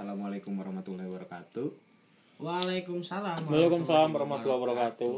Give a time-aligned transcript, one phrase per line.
[0.00, 1.68] Assalamualaikum warahmatullahi wabarakatuh.
[2.40, 3.44] Waalaikumsalam.
[3.44, 5.12] Waalaikumsalam warahmatullahi wabarakatuh.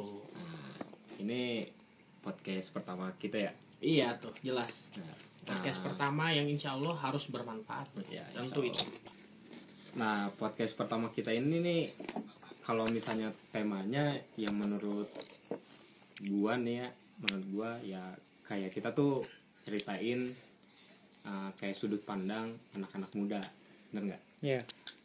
[1.22, 1.70] Ini
[2.18, 3.52] podcast pertama kita ya.
[3.78, 4.90] Iya tuh, jelas.
[4.98, 5.14] Nah,
[5.46, 7.94] Podcast pertama yang insya Allah harus bermanfaat.
[8.10, 8.82] Ya, Tentu itu.
[9.94, 11.82] Nah, podcast pertama kita ini nih
[12.66, 15.06] kalau misalnya temanya yang menurut
[16.26, 16.88] gua nih ya,
[17.22, 18.02] menurut gua ya
[18.50, 19.22] kayak kita tuh
[19.62, 20.26] ceritain
[21.22, 23.61] uh, kayak sudut pandang anak-anak muda.
[23.92, 24.22] Bener nggak?
[24.42, 24.60] Iya.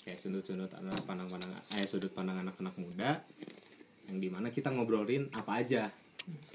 [0.07, 3.19] kayak sudut-sudut anak pandang-pandang eh sudut pandang anak-anak muda
[4.07, 5.91] yang di mana kita ngobrolin apa aja.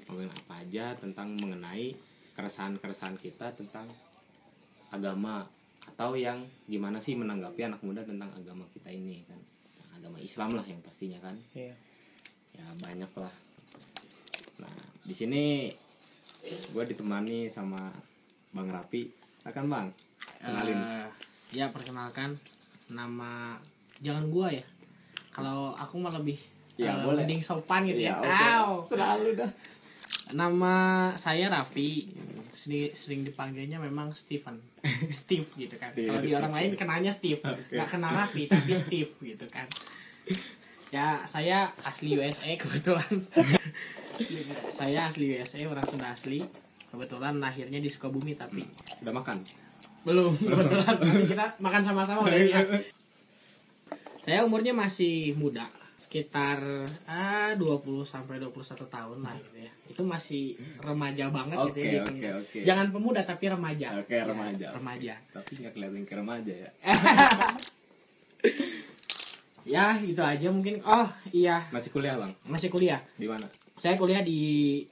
[0.08, 1.92] Ngobrolin apa aja tentang mengenai
[2.32, 3.84] keresahan-keresahan kita tentang
[4.88, 5.44] agama
[5.84, 9.36] atau yang gimana sih menanggapi anak muda tentang agama kita ini kan?
[10.00, 11.36] Agama Islam lah yang pastinya kan?
[11.52, 11.76] Iya.
[12.56, 13.34] ya banyak lah.
[14.64, 15.68] Nah di sini
[16.72, 17.92] gue ditemani sama
[18.56, 19.02] bang Rapi.
[19.44, 19.92] Akan bang.
[20.40, 20.80] Kenalin.
[20.80, 21.08] Eh,
[21.52, 22.36] ya perkenalkan
[22.88, 23.56] nama
[24.00, 24.64] jangan gua ya.
[25.32, 26.36] Kalau aku mah lebih
[26.80, 27.28] Ya, eh, boleh.
[27.28, 28.16] mending sopan gitu ya.
[28.16, 28.26] oke.
[28.26, 28.80] Au.
[28.80, 29.50] selalu dah
[30.32, 30.74] Nama
[31.20, 32.08] saya Raffi.
[32.56, 34.56] Sering, sering dipanggilnya memang Steven.
[35.12, 35.92] Steve gitu kan.
[35.92, 36.08] Steve.
[36.08, 37.40] Kalau di orang lain kenalnya Steve.
[37.44, 37.76] Oke.
[37.76, 39.68] Nggak kenal Raffi tapi Steve gitu kan.
[40.88, 43.28] Ya, saya asli USA kebetulan.
[44.78, 46.40] saya asli USA, orang Sunda asli.
[46.92, 48.64] Kebetulan lahirnya di Sukabumi tapi
[49.00, 49.40] udah makan
[50.02, 52.60] belum kebetulan kita makan sama-sama udah ya.
[54.22, 55.66] Saya umurnya masih muda,
[55.98, 56.62] sekitar
[57.04, 58.54] ah 20 sampai 21
[58.86, 59.72] tahun lah gitu ya.
[59.90, 61.82] Itu masih remaja banget gitu Oke, ya.
[61.82, 62.30] oke, dihitungnya.
[62.38, 62.58] oke.
[62.62, 63.88] Jangan pemuda tapi remaja.
[63.98, 64.66] Oke, remaja.
[64.66, 65.14] Ya, remaja.
[65.30, 66.70] tapi nggak kelihatan ke remaja ya
[69.62, 70.82] Ya, gitu aja mungkin.
[70.82, 72.98] Oh, iya, masih kuliah bang masih kuliah.
[73.14, 73.46] di mana
[73.78, 74.82] Saya kuliah di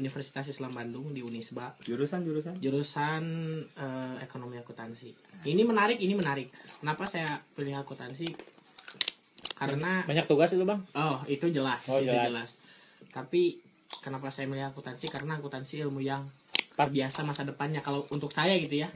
[0.00, 1.76] Universitas Islam Bandung di Unisba.
[1.80, 3.22] jurusan jurusan jurusan
[3.70, 5.12] eh, ekonomi akuntansi.
[5.42, 6.48] Ini menarik, ini menarik.
[6.74, 8.32] Kenapa saya pilih akuntansi?
[9.54, 10.80] Karena Banyak tugas itu, Bang?
[10.94, 12.24] oh itu jelas, Oh, itu jelas.
[12.26, 12.50] jelas.
[13.10, 13.60] Tapi
[14.00, 15.06] kenapa saya milih akuntansi?
[15.06, 16.24] Karena akuntansi ilmu yang
[16.72, 17.80] luar biasa masa depannya.
[17.80, 18.88] Kalau untuk saya gitu ya,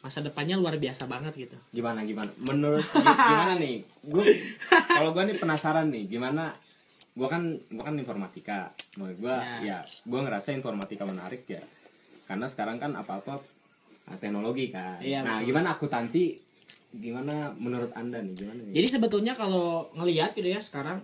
[0.00, 1.56] masa depannya luar biasa banget gitu.
[1.70, 4.24] gimana gimana menurut gi- gimana nih gue
[4.88, 6.56] kalau gue nih penasaran nih gimana
[7.12, 8.58] gue kan gue kan informatika
[8.94, 9.58] menurut gue Ya.
[9.60, 11.60] ya gue ngerasa informatika menarik ya
[12.24, 13.42] karena sekarang kan apa apa
[14.16, 15.46] teknologi kan Iya, nah betul.
[15.48, 16.24] gimana akuntansi
[16.92, 20.98] gimana menurut anda nih gimana nih Jadi sebetulnya kalau ngelihat gitu ya sekarang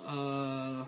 [0.00, 0.80] eh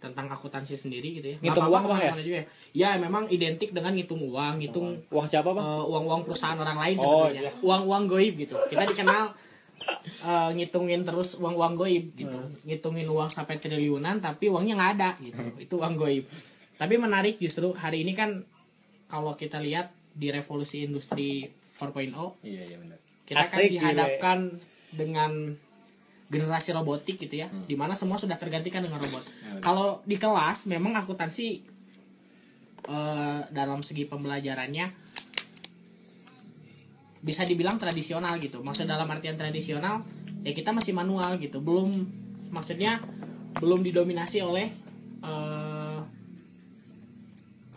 [0.00, 1.36] tentang akuntansi sendiri gitu ya.
[1.38, 2.00] Ngitung Nggak uang, apa-apa Bang, ya?
[2.00, 2.46] ke mana-mana juga ya.
[2.72, 5.60] Ya memang identik dengan ngitung uang, ngitung Uang siapa, Bang?
[5.60, 7.40] eh, uang-uang perusahaan orang lain Oh, sebenarnya.
[7.42, 7.52] iya.
[7.60, 8.56] Uang-uang goib gitu.
[8.64, 9.36] Kita dikenal
[10.26, 12.36] eh, ngitungin terus uang-uang goib gitu.
[12.36, 12.52] Hmm.
[12.68, 15.42] Ngitungin uang sampai triliunan tapi uangnya nggak ada gitu.
[15.56, 16.24] Itu uang goib.
[16.80, 18.40] Tapi menarik justru hari ini kan
[19.10, 21.46] kalau kita lihat di revolusi industri
[21.78, 22.98] 4.0 iya iya benar
[23.30, 24.38] kita kan Asik, dihadapkan
[24.90, 25.54] dengan
[26.30, 27.62] generasi robotik gitu ya, Hmm.
[27.66, 29.22] di mana semua sudah tergantikan dengan robot.
[29.22, 29.58] Ya.
[29.62, 31.62] Kalau di kelas memang akuntansi
[32.90, 34.86] eh, dalam segi pembelajarannya
[37.20, 38.60] bisa dibilang tradisional gitu.
[38.60, 40.02] Maksud dalam artian tradisional
[40.40, 42.08] ya kita masih manual gitu, belum
[42.48, 43.00] maksudnya
[43.60, 44.66] belum didominasi oleh
[45.20, 46.00] eh,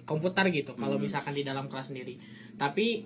[0.03, 0.75] komputer gitu.
[0.75, 1.03] Kalau Hmm.
[1.03, 2.15] misalkan di dalam kelas sendiri,
[2.55, 3.03] tapi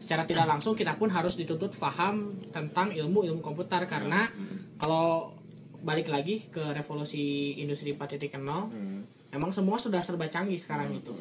[0.00, 4.32] secara tidak langsung kita pun harus dituntut paham tentang ilmu ilmu komputer karena
[4.74, 5.36] kalau
[5.80, 9.04] balik lagi ke revolusi industri 4.0 Hmm.
[9.30, 11.12] memang semua sudah serba canggih sekarang itu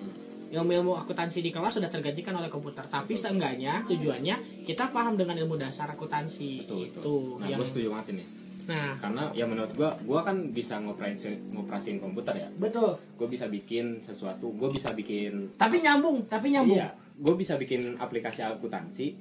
[0.49, 2.85] ilmu-ilmu akuntansi di kelas sudah tergantikan oleh komputer.
[2.89, 6.65] Tapi seenggaknya tujuannya kita paham dengan ilmu dasar akuntansi.
[6.65, 8.25] Betul itu betul nah yang gue setuju banget ini.
[8.69, 8.93] Nah.
[9.01, 12.49] Karena ya menurut gue gue kan bisa ngoperasiin ngoperasiin komputer ya.
[12.53, 12.97] Betul.
[13.17, 16.77] Gue bisa bikin sesuatu gue bisa bikin tapi nyambung tapi nyambung.
[16.77, 19.13] Iya, gue bisa bikin aplikasi akuntansi,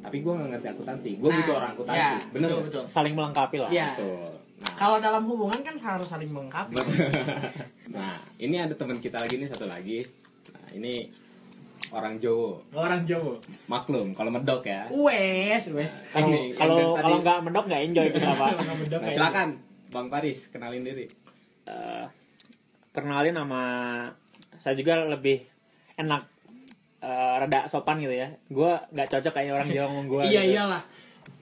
[0.00, 1.10] tapi gue nggak ngerti akuntansi.
[1.20, 2.84] Gue Nah, butuh orang akuntansi, ya, bener betul betul.
[2.88, 3.70] Saling melengkapi lah.
[3.72, 4.32] ya Betul.
[4.56, 6.76] Nah, kalau dalam hubungan kan harus saling melengkapi.
[7.86, 10.04] Nah, ini ada teman kita lagi nih satu lagi.
[10.76, 11.08] Ini
[11.92, 14.90] orang Jawa, orang Jawa maklum kalau medok ya.
[14.92, 18.52] wes wes Kalau kalau nggak mendok nggak enjoy kita, Pak.
[19.02, 19.48] Nah, silakan,
[19.90, 21.06] Bang Paris, kenalin diri.
[21.66, 22.04] Eh,
[22.92, 23.62] kenalin nama
[24.60, 25.42] saya juga lebih
[25.96, 26.22] enak
[27.00, 28.28] eh, rada sopan gitu ya.
[28.52, 30.22] Gua nggak cocok kayak orang Jawa ngomong gua.
[30.26, 30.54] iya gitu.
[30.58, 30.82] iyalah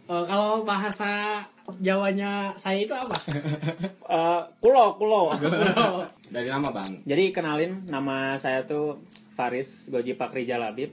[0.05, 1.41] Eh, kalau bahasa
[1.75, 3.17] Jawanya saya itu apa
[4.15, 5.33] Eh, kulo kulo.
[6.35, 7.01] Dari nama Bang.
[7.03, 9.01] Jadi kenalin nama saya tuh
[9.33, 10.93] Faris Goji Pakri Jalabib.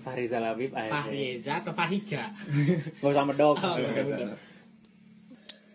[0.00, 0.90] Faris Jalabib, ayo.
[0.90, 2.30] Fahriza atau Fahrija
[3.00, 3.58] Gak usah medok.
[3.58, 4.30] Oh, betul, betul.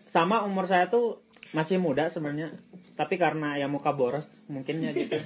[0.04, 1.20] Sama umur saya tuh
[1.52, 2.52] masih muda sebenarnya.
[2.92, 5.16] Tapi karena ya muka boros mungkin ya gitu.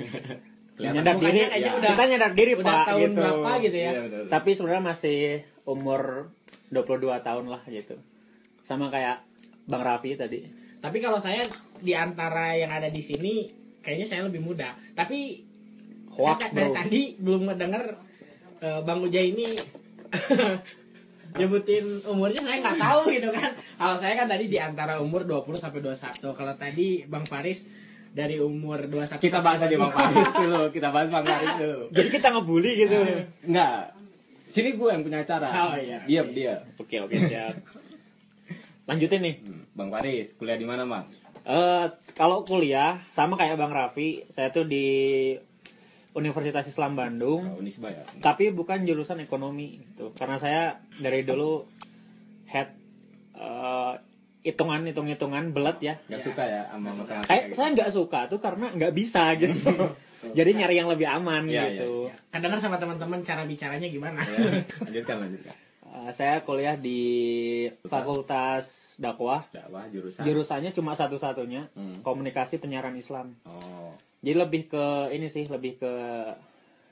[0.76, 1.72] Nyadar diri, ya.
[1.72, 3.16] udah- kita nyadar diri udah pak tahun gitu.
[3.16, 4.22] berapa gitu ya Iya, betul.
[4.28, 5.18] Tapi sebenarnya masih
[5.64, 6.28] umur
[6.68, 7.96] 22 tahun lah gitu
[8.66, 9.22] sama kayak
[9.70, 10.42] bang Raffi tadi
[10.82, 11.46] Tapi kalau saya
[11.78, 13.46] di antara yang ada di sini
[13.82, 14.74] kayaknya saya lebih muda.
[14.94, 15.42] Tapi
[16.14, 16.76] Hoax, saya dari bro.
[16.78, 17.84] tadi belum mendengar
[18.62, 19.50] eh, Bang Uja ini
[21.38, 23.50] nyebutin umurnya saya nggak tahu gitu kan.
[23.54, 26.22] Kalau saya kan tadi di antara umur 20 sampai 21.
[26.22, 27.66] Kalau tadi Bang Faris
[28.14, 31.80] dari umur 21 Kita bahas aja Bang Faris dulu, kita bahas Bang Faris dulu.
[31.96, 32.96] jadi kita ngebully gitu
[33.42, 33.90] Enggak.
[34.46, 35.50] Sini gue yang punya acara.
[35.50, 35.98] Oh, iya.
[36.06, 36.62] Diam dia.
[36.78, 37.54] oke oke siap
[38.86, 41.06] lanjutin nih Hmm, Bang Faris, kuliah di mana, Bang?
[41.42, 44.86] Eh, kalau kuliah sama kayak bang Raffi saya tuh di
[46.12, 48.02] Universitas Islam Bandung Oh, Unisba ya.
[48.18, 50.62] tapi bukan jurusan ekonomi gitu karena saya
[50.96, 51.66] dari dulu
[52.46, 52.72] head
[53.32, 53.92] eh,
[54.42, 57.26] hitungan hitung hitungan belet ya Gak suka ya sama matematika.
[57.26, 57.54] kayak gitu?
[57.54, 59.70] saya nggak suka tuh karena nggak bisa gitu
[60.28, 64.18] jadi nyari yang lebih aman Iya, gitu Kadang sama teman-teman cara bicaranya gimana?
[64.20, 65.54] Ya, lanjutkan, lanjutkan.
[65.96, 67.00] Eh, saya kuliah di
[67.82, 70.22] Fakultas Dakwah Dakwah jurusan.
[70.22, 72.04] jurusannya cuma satu-satunya Hmm.
[72.04, 73.96] komunikasi penyiaran Islam Oh.
[74.20, 75.92] jadi lebih ke ini sih lebih ke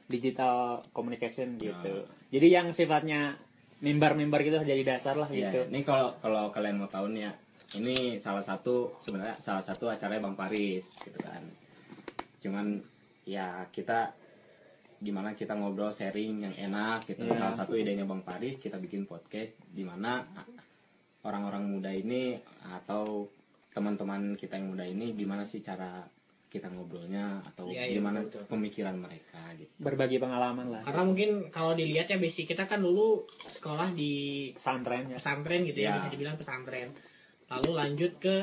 [0.06, 2.09] digital communication gitu Ah.
[2.29, 3.37] jadi yang sifatnya
[3.79, 7.33] mimbar-mimbar gitu jadi dasar lah Iya, gitu ini kalau kalau kalian mau tahu nih ya,
[7.77, 11.45] ini salah satu sebenarnya salah satu acaranya Bang Paris gitu kan.
[12.39, 12.81] Cuman
[13.23, 14.12] ya kita
[15.05, 17.29] gimana kita ngobrol sharing yang enak gitu.
[17.29, 17.37] Iya.
[17.37, 20.25] Salah satu idenya Bang Paris kita bikin podcast di mana
[21.23, 23.29] orang-orang muda ini atau
[23.71, 26.01] teman-teman kita yang muda ini gimana sih cara
[26.47, 28.47] kita ngobrolnya atau iya, gimana betul.
[28.47, 29.67] pemikiran mereka gitu.
[29.83, 35.11] berbagi pengalaman lah Karena mungkin kalau dilihat ya basic kita kan dulu sekolah di pesantren
[35.11, 35.95] ya pesantren gitu ya, Ya.
[35.99, 36.95] bisa dibilang pesantren.
[37.51, 38.37] Lalu lanjut ke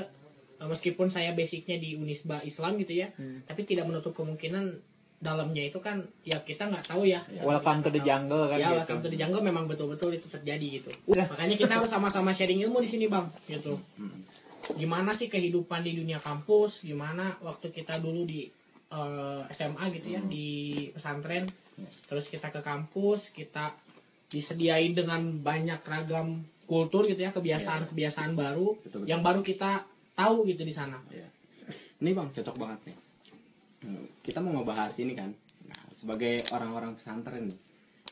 [0.60, 3.48] meskipun saya basicnya di Unisba Islam gitu ya, Hmm.
[3.48, 4.76] tapi tidak menutup kemungkinan
[5.22, 7.22] dalamnya itu kan ya kita nggak tahu ya.
[7.40, 10.82] welcome to the jungle kan Ya, gitu welcome to the jungle memang betul-betul itu terjadi
[10.82, 10.90] gitu.
[11.06, 11.30] Udah.
[11.30, 13.78] Makanya kita harus sama-sama sharing ilmu di sini, Bang, gitu.
[14.74, 16.82] Gimana sih kehidupan di dunia kampus?
[16.82, 18.50] Gimana waktu kita dulu di
[18.90, 20.28] eh, SMA gitu ya, Hmm.
[20.28, 20.48] di
[20.92, 21.48] pesantren.
[22.04, 23.72] Terus kita ke kampus, kita
[24.28, 29.08] disediain dengan banyak ragam kultur gitu ya, kebiasaan-kebiasaan baru Betul, betul.
[29.08, 29.84] yang baru kita
[30.14, 31.00] tahu gitu di sana.
[31.08, 31.24] Ya.
[32.00, 32.98] Ini bang cocok banget nih.
[34.22, 35.34] Kita mau ngebahas ini kan.
[35.68, 37.60] Nah, sebagai orang-orang pesantren nih,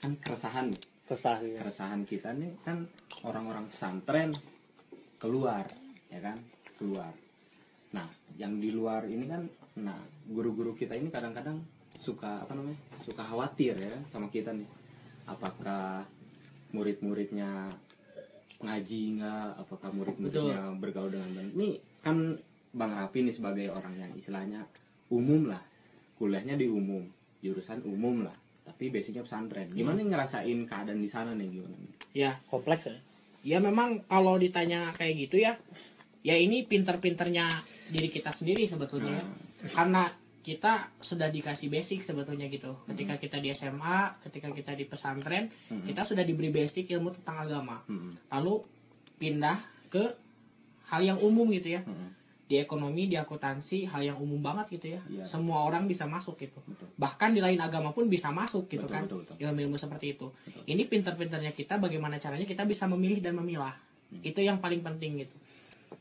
[0.01, 0.81] kan keresahan nih.
[1.09, 1.57] kesah gitu.
[1.57, 2.85] Keresahan kita nih kan
[3.25, 4.29] orang-orang pesantren
[5.17, 5.65] keluar,
[6.13, 6.37] ya kan?
[6.77, 7.09] Keluar.
[7.97, 8.05] Nah,
[8.37, 9.49] yang di luar ini kan,
[9.81, 9.97] nah
[10.29, 11.57] guru-guru kita ini kadang-kadang
[11.97, 12.77] suka apa namanya?
[13.01, 14.69] Suka khawatir ya kan sama kita nih.
[15.25, 16.05] Apakah
[16.77, 17.73] murid-muridnya
[18.61, 19.65] ngaji nggak?
[19.65, 21.57] Apakah murid-muridnya bergaul dengan benar?
[21.57, 22.37] Nih kan
[22.69, 24.61] Bang Rapi nih sebagai orang yang istilahnya
[25.09, 25.61] umum lah,
[26.15, 27.03] kuliahnya di umum,
[27.39, 28.35] jurusan umum lah.
[28.63, 29.69] Tapi basicnya pesantren.
[29.69, 31.91] Gimana nih ngerasain keadaan di sana nih gimana nih?
[32.15, 32.97] Ya, kompleks ya
[33.39, 35.55] ya memang kalau ditanya kayak gitu ya
[36.19, 37.47] ya ini pinter-pinternya
[37.87, 39.23] diri kita sendiri sebetulnya ya.
[39.71, 45.47] karena kita sudah dikasih basic sebetulnya gitu ketika kita di SMA ketika kita di pesantren
[45.71, 48.19] kita sudah diberi basic ilmu tentang agama Hmm.
[48.27, 48.59] lalu
[49.15, 49.55] pindah
[49.87, 50.03] ke
[50.85, 52.11] hal yang umum gitu ya Hmm.
[52.49, 55.21] Di ekonomi di akuntansi hal yang umum banget gitu ya Iya.
[55.23, 56.89] semua orang bisa masuk gitu Betul.
[56.97, 60.65] bahkan di lain agama pun bisa masuk gitu Betul, kan ilmu-ilmu seperti itu Betul.
[60.65, 63.77] ini pinter-pinternya kita bagaimana caranya kita bisa memilih dan memilah
[64.09, 64.25] Hmm.
[64.25, 65.35] itu yang paling penting gitu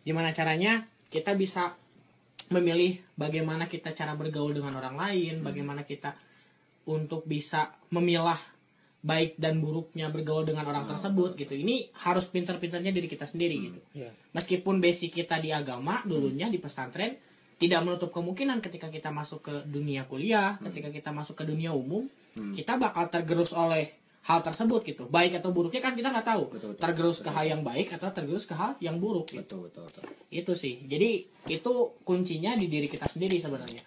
[0.01, 1.77] gimana caranya kita bisa
[2.49, 5.05] memilih bagaimana kita cara bergaul dengan orang Hmm.
[5.05, 6.17] lain bagaimana kita
[6.87, 8.41] untuk bisa memilah
[9.01, 10.93] baik dan buruknya bergaul dengan orang Hmm.
[10.93, 14.11] tersebut gitu ini harus pinter-pinternya diri kita sendiri gitu Iya.
[14.33, 17.15] meskipun basic kita di agama dulunya di pesantren
[17.57, 22.11] tidak menutup kemungkinan ketika kita masuk ke dunia kuliah ketika kita masuk ke dunia umum
[22.31, 22.53] Hmm.
[22.53, 26.69] kita bakal tergerus oleh hal tersebut gitu baik atau buruknya kan kita nggak tahu Betul,
[26.71, 26.81] betul.
[26.81, 29.41] tergerus ke hal yang baik atau tergerus ke hal yang buruk gitu.
[29.41, 30.05] Betul betul betul.
[30.29, 31.11] itu sih jadi
[31.49, 33.81] itu kuncinya di diri kita sendiri sebenarnya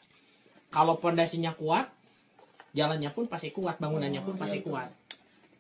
[0.68, 1.92] kalau pondasinya kuat
[2.72, 4.72] jalannya pun pasti kuat bangunannya Oh, pun pasti iya, betul.
[4.74, 4.90] kuat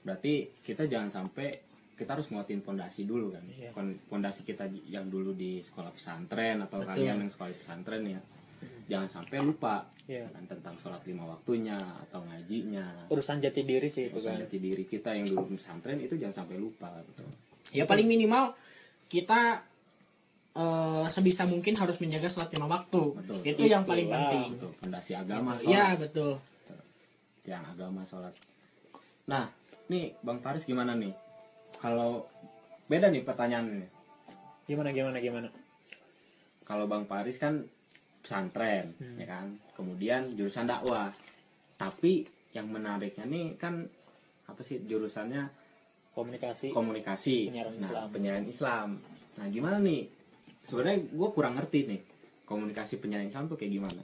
[0.02, 1.50] Berarti kita jangan sampai
[1.94, 3.46] kita harus nguatin pondasi dulu kan.
[3.46, 3.70] Iya.
[4.10, 6.90] Pondasi kita yang dulu di sekolah pesantren atau Betul.
[6.90, 8.18] kalian yang sekolah pesantren ya.
[8.90, 10.26] Jangan sampai lupa Iya.
[10.28, 13.06] kan, tentang sholat lima waktunya atau ngajinya.
[13.08, 16.18] urusan jati diri sih itu Urusan kan jati diri kita yang dulu di pesantren itu
[16.18, 17.24] jangan sampai lupa gitu.
[17.72, 18.58] ya paling minimal
[19.06, 19.62] kita
[20.52, 23.38] eh, sebisa mungkin harus menjaga sholat lima waktu Betul.
[23.46, 24.20] itu yang paling Itulah.
[24.26, 24.72] penting Betul.
[24.76, 26.02] Pondasi agama ya sholat.
[26.02, 26.32] betul
[27.44, 28.34] yang agama sholat.
[29.26, 29.50] Nah,
[29.88, 31.14] nih Bang Faris gimana nih?
[31.78, 32.26] Kalau
[32.86, 33.88] beda nih pertanyaannya.
[34.62, 35.50] gimana gimana gimana
[36.64, 37.60] kalau Bang Paris kan
[38.20, 39.20] pesantren Hmm.
[39.20, 41.12] ya kan kemudian jurusan dakwah
[41.76, 43.84] tapi yang menariknya nih kan
[44.48, 45.44] apa sih jurusannya
[46.14, 48.08] komunikasi komunikasi Penyiaran nah, Islam.
[48.14, 48.88] penyiaran Islam
[49.36, 50.08] nah gimana nih
[50.64, 52.00] sebenarnya gue kurang ngerti nih
[52.46, 54.02] komunikasi penyiaran Islam tuh kayak gimana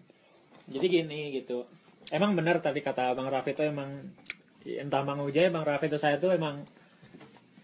[0.68, 1.64] jadi gini gitu
[2.12, 3.90] emang benar tadi kata bang Raffi itu emang
[4.64, 6.64] entah bang Ujay bang Raffi itu saya tuh emang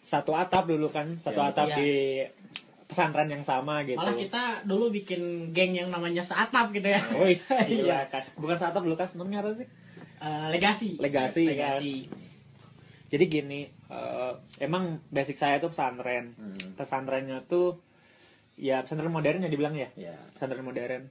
[0.04, 1.78] satu atap dulu kan satu Iya, atap iya.
[1.80, 1.92] di
[2.86, 7.02] pesantren yang sama gitu Malah kita dulu bikin geng yang namanya seatap gitu ya.
[7.26, 7.66] Wis, Iya.
[7.66, 8.30] gila, kas.
[8.38, 9.66] Bukan saat dulu kas, namanya apa sih?
[10.22, 10.90] Eh, legasi.
[11.02, 11.96] Legasi, Legasi.
[13.10, 14.32] Jadi gini, eh,
[14.62, 16.38] emang basic saya tuh pesantren.
[16.38, 16.78] Hmm.
[16.78, 17.82] Pesantrennya tuh
[18.62, 19.90] ya pesantren modern ya dibilang ya.
[19.98, 21.10] ya Pesantren modern.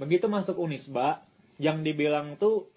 [0.00, 1.20] Begitu masuk Unisba,
[1.58, 2.70] yang dibilang tuh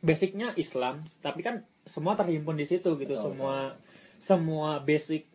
[0.00, 3.14] basicnya Islam, tapi kan semua terhimpun di situ gitu.
[3.16, 3.74] Betul, semua
[4.22, 5.26] semua basic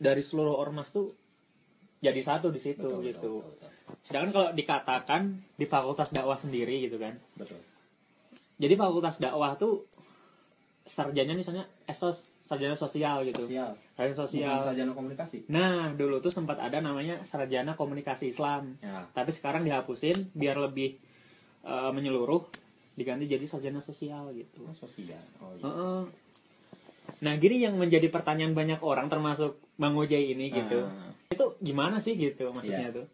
[0.00, 1.12] dari seluruh ormas tuh
[2.00, 3.32] jadi satu di situ betul, gitu.
[3.40, 3.98] betul, betul, betul.
[4.04, 5.22] Sedangkan kalau dikatakan
[5.56, 7.16] di fakultas dakwah sendiri gitu kan.
[7.36, 7.60] betul.
[8.60, 9.84] Jadi fakultas dakwah tuh
[10.84, 13.48] sarjana misalnya esos sarjana sosial gitu.
[13.48, 14.52] sosial Sarjana sosial.
[14.60, 18.76] bukan sarjana komunikasi Nah, dulu tuh sempat ada namanya sarjana komunikasi Islam.
[18.84, 21.00] ya Tapi sekarang dihapusin biar lebih
[21.64, 22.44] eh, menyeluruh
[22.94, 24.62] diganti jadi sarjana sosial gitu.
[24.62, 26.02] oh, sosial oh iya Heeh.
[27.20, 30.84] Nah, gini yang menjadi pertanyaan banyak orang termasuk Bang Ojai ini gitu.
[30.84, 32.96] Ah, Itu gimana sih gitu maksudnya Iya.
[32.96, 33.06] tuh?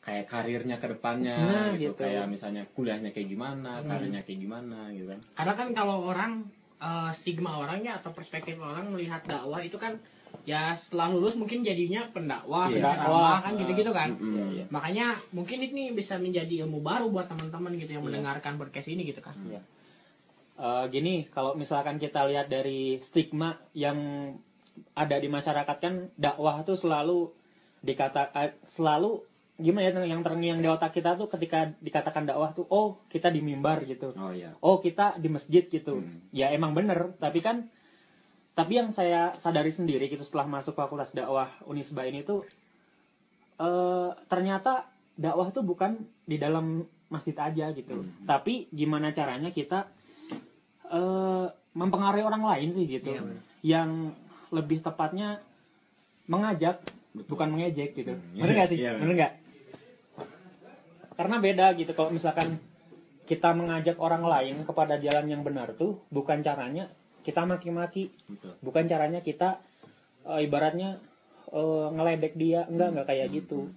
[0.00, 1.96] kayak karirnya ke depannya Nah, gitu.
[1.96, 2.04] gitu.
[2.04, 3.88] kayak misalnya kuliahnya kayak gimana Hmm.
[3.88, 6.32] karirnya kayak gimana gitu kan Karena kan kalau orang
[6.76, 9.96] eh, stigma orangnya atau perspektif orang melihat dakwah itu kan
[10.42, 12.82] ya setelah lulus mungkin jadinya pendakwah, Iya.
[12.82, 14.10] penceramah kan gitu-gitu kan.
[14.14, 14.34] Mm-mm.
[14.34, 14.64] Iya, iya.
[14.68, 18.08] Makanya mungkin ini bisa menjadi ilmu baru buat teman-teman gitu yang Iya.
[18.10, 19.38] mendengarkan podcast ini gitu kan.
[19.46, 19.62] Iya.
[20.54, 23.98] Eh, gini, kalau misalkan kita lihat dari stigma yang
[24.94, 27.30] ada di masyarakat kan dakwah tuh selalu
[27.78, 29.22] dikata eh, selalu
[29.54, 33.38] gimana ya yang terngiang di otak kita tuh ketika dikatakan dakwah tuh oh kita di
[33.38, 36.26] mimbar gitu oh iya oh kita di masjid gitu Hmm.
[36.34, 37.70] ya emang bener tapi kan
[38.54, 42.46] tapi yang saya sadari sendiri gitu setelah masuk fakultas dakwah Unisba ini tuh
[43.56, 45.94] eh ternyata dakwah tuh bukan
[46.24, 48.10] di dalam masjid aja gitu Hmm.
[48.24, 49.86] tapi gimana caranya kita
[50.86, 53.40] eh mempengaruhi orang lain sih gitu Iya, bener.
[53.62, 53.90] yang
[54.50, 55.42] lebih tepatnya
[56.26, 56.78] mengajak
[57.26, 58.34] bukan mengejek gitu Hmm.
[58.34, 59.32] bener nggak sih Iya, bener nggak
[61.14, 62.58] karena beda gitu kalau misalkan
[63.24, 66.90] kita mengajak orang lain kepada jalan yang benar tuh bukan caranya
[67.24, 68.12] kita maki-maki.
[68.60, 69.58] Bukan caranya kita
[70.22, 71.00] eh, ibaratnya
[71.48, 72.68] eh, ngeledek dia.
[72.68, 73.72] Enggak enggak kayak gitu.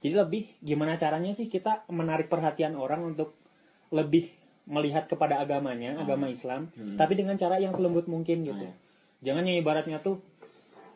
[0.00, 3.36] Jadi lebih gimana caranya sih kita menarik perhatian orang untuk
[3.92, 4.32] lebih
[4.64, 6.94] melihat kepada agamanya agama Islam Hmm.
[6.94, 8.64] tapi dengan cara yang selembut mungkin gitu.
[8.64, 8.74] Ah,
[9.20, 10.22] jangan yang ibaratnya tuh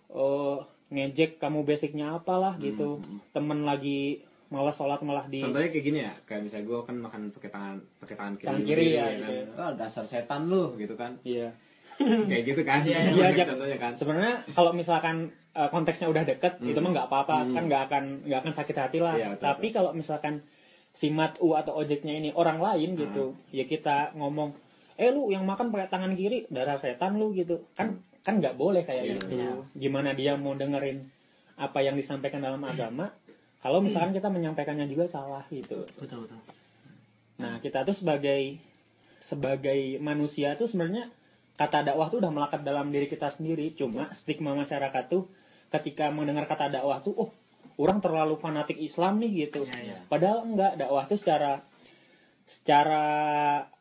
[0.08, 0.56] eh,
[0.88, 3.02] ngejek kamu basicnya apalah gitu.
[3.34, 7.22] Temen lagi malas sholat malah di contohnya kayak gini ya kayak misalnya gue kan makan
[7.30, 9.32] pakai tangan pakai tangan kiri, Tangan kiri ya, kan gitu.
[9.56, 11.48] oh, dasar setan lu gitu kan iya
[11.96, 13.46] kayak gitu kan Iya, iya, Jack.
[13.48, 15.16] contohnya kan sebenarnya kalau misalkan
[15.50, 16.66] eh, konteksnya udah deket Hmm.
[16.66, 17.54] itu mah nggak apa-apa Hmm.
[17.54, 20.34] kan nggak akan nggak akan sakit hati lah Iya, betul, tapi kalau misalkan
[20.90, 23.50] si matu atau ojeknya ini orang lain gitu Hmm.
[23.50, 24.50] ya kita ngomong
[24.94, 28.82] eh lu yang makan pakai tangan kiri darah setan lu gitu kan kan nggak boleh
[28.82, 29.50] kayak Iya, gitu iya.
[29.72, 31.02] gimana dia mau dengerin
[31.54, 33.10] apa yang disampaikan dalam agama
[33.64, 36.36] kalau misalkan kita menyampaikannya juga salah gitu Betul betul.
[37.40, 38.60] Nah, kita tuh sebagai
[39.18, 41.10] sebagai manusia tuh sebenarnya
[41.56, 43.74] kata dakwah tuh udah melekat dalam diri kita sendiri.
[43.74, 45.26] Cuma stigma masyarakat tuh
[45.72, 47.30] ketika mendengar kata dakwah tuh, oh,
[47.80, 49.66] orang terlalu fanatik Islam nih gitu.
[49.66, 49.98] Iya, iya.
[50.06, 51.64] Padahal enggak, dakwah tuh secara
[52.44, 53.04] secara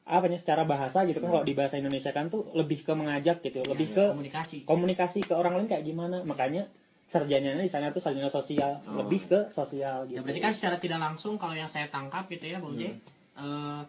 [0.03, 3.43] apa nya secara bahasa gitu kan kalau di bahasa Indonesia kan tuh lebih ke mengajak
[3.43, 4.57] gitu, lebih ke komunikasi.
[4.63, 6.23] komunikasi ke orang lain kayak gimana.
[6.23, 6.71] Makanya
[7.13, 9.05] sarjananya di sana tuh sarjana sosial, Oh.
[9.05, 10.17] lebih ke sosial gitu.
[10.17, 12.97] Ya berarti kan secara tidak langsung kalau yang saya tangkap gitu ya, Bang J, Hmm.
[13.37, 13.81] eh,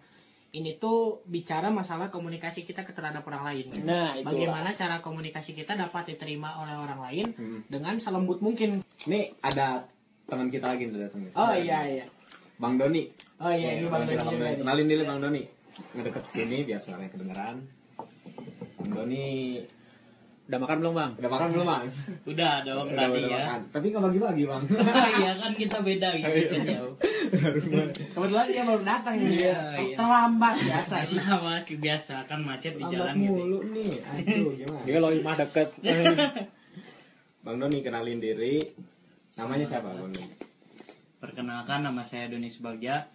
[0.55, 3.75] ini tuh bicara masalah komunikasi kita ke terhadap orang lain.
[3.83, 7.61] Nah, itu Bagaimana cara komunikasi kita dapat diterima oleh orang lain Hmm.
[7.67, 8.85] dengan selembut mungkin.
[9.09, 9.83] Nih ada
[10.25, 11.27] teman kita lagi nih datang.
[11.35, 12.07] Oh iya iya.
[12.55, 13.11] Bang Doni.
[13.43, 14.63] Oh iya ini Bang kita, Doni.
[14.63, 15.43] Kenalin dulu Bang Doni.
[15.91, 17.57] Ngedeket sini biar suaranya kedengeran.
[18.79, 19.59] Bang Doni
[20.45, 21.11] Udah makan belum, Bang?
[21.17, 21.85] udah makan belum Bang?
[22.29, 23.39] Udah dong Udah, tadi udah ya.
[23.41, 23.61] makan.
[23.73, 24.63] Tapi nggak bagi-bagi Bang.
[25.17, 26.95] Iya kan kita beda gitu kan jauh.
[28.13, 29.41] Kebetulan dia baru datang ini.
[29.41, 29.97] Iya, Ter- iya.
[29.97, 30.95] Terlambat biasa.
[31.09, 33.33] Nama biasa kan macet di jalan gitu.
[33.33, 33.91] mulu nih.
[34.05, 34.85] Aduh gimana?
[34.85, 35.69] Dia lo imah deket.
[37.45, 38.61] Bang Doni kenalin diri.
[39.35, 40.23] Namanya siapa Bang Doni?
[41.19, 43.09] Perkenalkan nama saya Doni Subagja.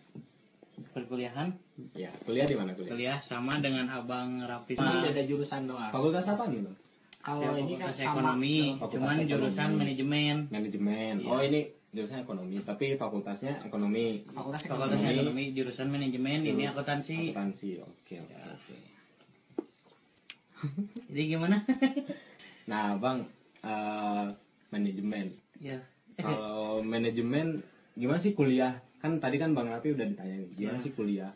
[0.80, 1.52] Perkuliahan,
[1.92, 2.90] Ya, kuliah di mana kuliah?
[2.90, 4.74] kuliah sama dengan Abang Rafi.
[4.74, 5.92] Cuma beda jurusan doang.
[5.92, 6.76] Fakultas apa nih Bang?
[7.20, 8.06] Kalau ini kan sama.
[8.10, 9.30] ekonomi, Fakultas cuman ekonomi.
[9.30, 10.36] jurusan manajemen.
[10.48, 11.14] Manajemen.
[11.20, 11.28] Iya.
[11.28, 14.24] Oh ini jurusan ekonomi, tapi fakultasnya ekonomi.
[14.26, 15.16] Fakultas Fakultas ekonomi.
[15.18, 17.16] ekonomi, jurusan manajemen, ini Terus akuntansi.
[17.28, 17.70] Akuntansi.
[17.82, 18.76] Oke, oke, oke.
[21.10, 21.58] Jadi gimana?
[22.66, 23.26] Nah, Bang,
[23.60, 24.26] eh,
[24.70, 25.34] manajemen.
[25.58, 25.82] ya.
[26.14, 28.78] Kalau manajemen gimana sih kuliah?
[29.02, 30.84] Kan tadi kan Bang Rapi udah ditanya gimana Ya.
[30.84, 31.34] sih kuliah?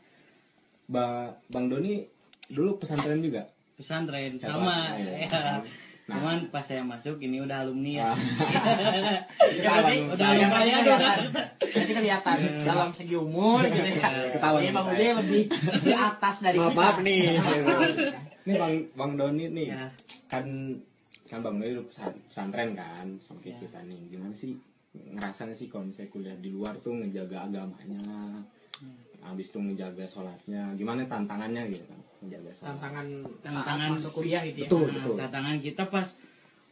[0.85, 2.05] Ba Bang Doni
[2.45, 3.49] dulu pesantren juga.
[3.73, 4.93] Pesantren sama.
[4.95, 5.25] Iya.
[5.25, 5.55] ya.
[6.03, 6.19] Nah.
[6.19, 8.11] Cuman pas saya masuk ini udah alumni ya.
[8.11, 8.15] Ah,
[9.55, 10.99] Ya, berarti Udah lumayan, lumayan udah.
[10.99, 11.95] kelihatan.
[11.95, 14.11] Kelihatan dalam segi umur gitu ya.
[14.29, 15.13] Ketahuan Ini Bang kita Ude ya.
[15.15, 15.43] lebih
[15.79, 16.81] di atas dari Maaf, kita.
[16.81, 17.19] maaf nih.
[18.43, 19.87] Nih Bang Bang Doni nih, Ya.
[20.27, 20.45] kan
[21.23, 21.79] kan Bang Doni
[22.27, 23.55] pesantren kan, oke Ya.
[23.57, 24.59] kita nih gimana sih
[24.93, 28.03] ngerasanya sih kalau misalnya kuliah di luar tuh ngejaga agamanya,
[29.19, 32.67] habis itu ngejaga sholatnya, gimana tantangannya gitu kan, ngejaga sholat.
[32.71, 33.05] Tantangan
[33.39, 34.65] Tantangan masuk kuliah gitu ya.
[34.65, 35.15] Betul, Nah, betul.
[35.17, 36.07] tantangan kita pas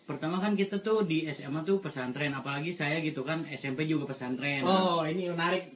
[0.02, 4.60] pertama kan kita tuh di SMA tuh pesantren apalagi saya gitu kan SMP juga pesantren
[4.62, 5.72] Oh, ini menarik.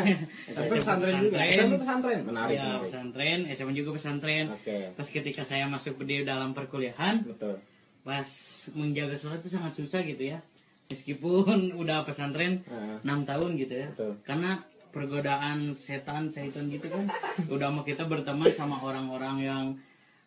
[0.50, 2.82] SMP pesantren juga, SMP pesantren, menarik, ya menarik.
[2.84, 7.56] pesantren SMA juga pesantren Oke, pas ketika saya masuk di dalam perkuliahan betul.
[8.02, 8.28] pas
[8.72, 10.38] menjaga sholat itu sangat susah gitu ya
[10.86, 12.60] meskipun udah pesantren.
[13.00, 14.12] 6 tahun gitu ya Betul.
[14.22, 17.04] karena pergodaan setan setan gitu kan
[17.48, 19.64] udah mau kita berteman sama orang-orang yang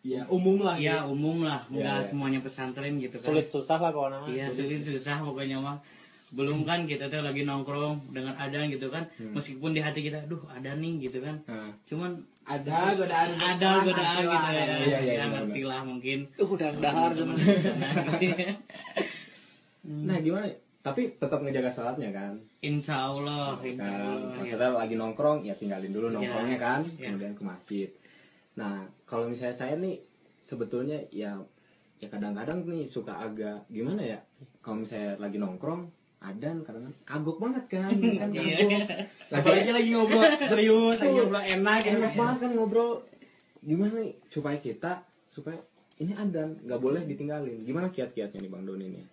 [0.02, 0.74] Ya, umum lah.
[0.76, 2.04] ya umum lah Ya, nggak ya.
[2.04, 4.34] semuanya pesantren gitu kan Sulit susah lah kalau namanya.
[4.34, 5.78] iya sulit susah pokoknya mah
[6.32, 10.42] belum kan kita tuh lagi nongkrong dengan adan gitu kan meskipun di hati kita duh
[10.48, 15.24] ada nih gitu kan Nah, cuman Ada godaan ada godaan gitu ya, Iya, iya, ya
[15.24, 17.54] benar, ngerti lah mungkin Uh, udah dahar teman cuman.
[18.18, 18.52] gitu ya.
[20.02, 20.46] nah gimana?
[20.82, 22.32] Tapi tetap ngejaga sholatnya kan?
[22.60, 24.18] Insya Allah, insya kan Allah.
[24.24, 24.36] ya.
[24.36, 27.06] maksudnya lagi nongkrong ya tinggalin dulu nongkrongnya Ya, kan ya.
[27.08, 27.88] kemudian ke masjid
[28.52, 29.96] nah kalau misalnya saya nih
[30.38, 31.32] sebetulnya ya
[31.96, 34.18] ya kadang-kadang nih suka agak gimana ya
[34.58, 35.86] kalau misalnya lagi nongkrong
[36.20, 37.88] adan kadang kagok banget kan
[38.20, 38.42] kan Iya.
[38.60, 38.82] kagok
[39.38, 41.96] Apalagi lagi ngobrol serius, lagi ngobrol enak gitu.
[41.96, 42.90] enak banget kan ngobrol
[43.60, 44.92] gimana nih supaya kita
[45.26, 45.56] supaya
[45.96, 49.04] ini adan nggak boleh ditinggalin gimana kiat-kiatnya nih bang Doni nih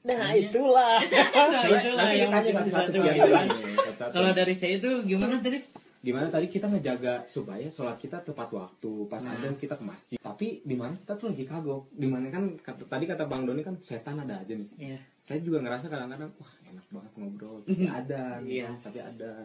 [0.00, 0.96] Nah, itulah.
[1.50, 3.46] Nah, itulah yang satu-satu satu-satu gitu kiat kan.
[3.46, 4.12] nih, satu-satu.
[4.12, 5.58] Kalau dari saya itu gimana tadi?
[6.00, 9.36] gimana tadi kita ngejaga supaya sholat kita tepat waktu pas Nah.
[9.36, 12.88] adzan kita ke masjid tapi di mana kita tuh lagi kagok di mana kan kata,
[12.88, 14.96] tadi kata bang Doni kan setan ada aja nih Iya.
[15.20, 18.72] saya juga ngerasa kadang-kadang wah enak banget ngobrol tapi ada Iya.
[18.80, 19.44] tapi ada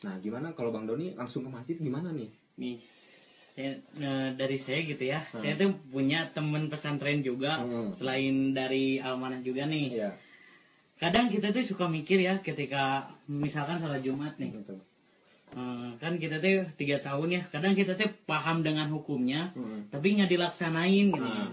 [0.00, 2.80] nah gimana kalau bang Doni langsung ke masjid gimana nih Nih.
[3.54, 5.22] Saya, eh, dari saya gitu ya.
[5.30, 7.94] Saya tuh punya temen pesantren juga Hmm.
[7.94, 9.94] selain dari Almanah juga nih.
[9.94, 10.10] iya
[10.94, 14.50] Kadang kita tuh suka mikir ya ketika misalkan sholat Jumat nih.
[14.52, 14.74] gitu
[15.54, 19.86] Eh, kan kita tuh tiga tahun ya kadang kita tuh paham dengan hukumnya Hmm.
[19.86, 21.46] tapi nggak dilaksanain gitu Ah.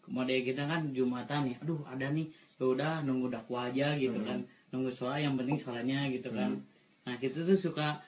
[0.00, 4.22] kemudian kita kan jumatan ya aduh ada nih ya udah nunggu dakwah aja gitu Hmm.
[4.22, 4.38] kan
[4.70, 6.54] nunggu sholat yang penting sholatnya gitu kan
[7.02, 7.98] nah kita tuh suka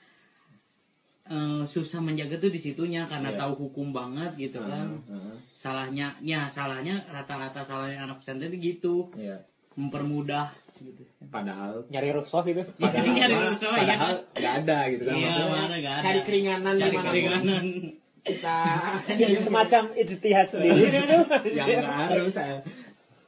[1.31, 3.39] eh, susah menjaga tuh di situnya karena Iya.
[3.39, 5.35] tahu hukum banget gitu kan Heeh.
[5.53, 9.39] salahnya ya salahnya rata-rata salahnya anak pesantren itu gitu iya
[9.73, 12.61] mempermudah gitu padahal Nyari rusuh gitu.
[12.83, 13.95] padahal, nyari rusuh, iya.
[13.95, 15.93] padahal nggak ada gitu kan Iya, maksudnya mana ada.
[16.01, 17.65] Cari keringanan cari keringanan
[18.21, 18.57] Kita
[19.21, 20.99] Jadi semacam ijtihad sendiri
[21.49, 22.59] yang nggak harus saya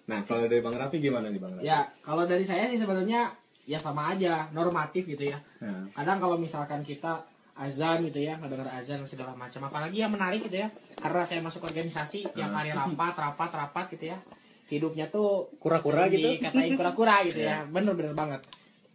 [0.03, 3.31] nah kalau dari bang Rafi gimana nih bang Rafi Ya, kalau dari saya sih sebenarnya
[3.63, 5.39] ya sama aja, normatif gitu ya.
[5.63, 9.69] Nah, Kadang kalau misalkan kita azan gitu ya, mendengar azan dan segala macam.
[9.69, 14.13] Apalagi yang menarik gitu ya, karena saya masuk organisasi tiap hari rapat, rapat, rapat gitu
[14.13, 14.19] ya.
[14.73, 16.41] Hidupnya tuh Kura-kura gitu.
[16.41, 17.65] Dikatain kura-kura gitu ya.
[17.75, 18.41] Bener-bener banget.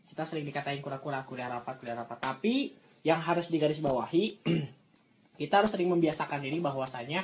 [0.10, 2.18] Kita sering dikatain kura-kura, kuliah rapat, kuliah rapat.
[2.18, 2.74] Tapi
[3.06, 4.24] yang harus digarisbawahi,
[5.42, 7.22] kita harus sering membiasakan diri bahwasanya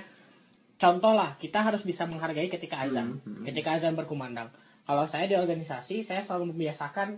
[0.78, 4.52] contoh lah kita harus bisa menghargai ketika azan ketika azan berkumandang
[4.84, 7.16] kalau saya di organisasi saya selalu membiasakan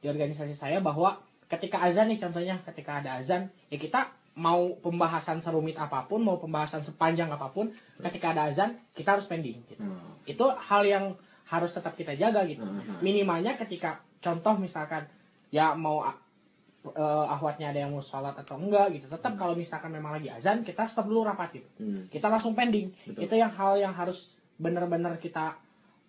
[0.00, 1.18] di organisasi saya bahwa
[1.50, 4.06] ketika azan nih contohnya ketika ada azan ya kita
[4.38, 9.26] mau pembahasan serumit apa pun mau pembahasan sepanjang apa pun ketika ada azan kita harus
[9.26, 9.82] pending gitu.
[9.82, 11.04] nah, itu hal yang
[11.50, 13.02] harus tetap kita jaga gitu Hmm.
[13.02, 15.02] minimalnya ketika contoh misalkan
[15.50, 20.16] ya mau eh, ahwatnya ada yang mau sholat atau enggak gitu tetap kalau misalkan memang
[20.16, 22.06] lagi azan kita stop dulu rapat gitu hmm.
[22.08, 23.26] kita langsung pending Betul.
[23.26, 25.58] itu yang hal yang harus benar-benar kita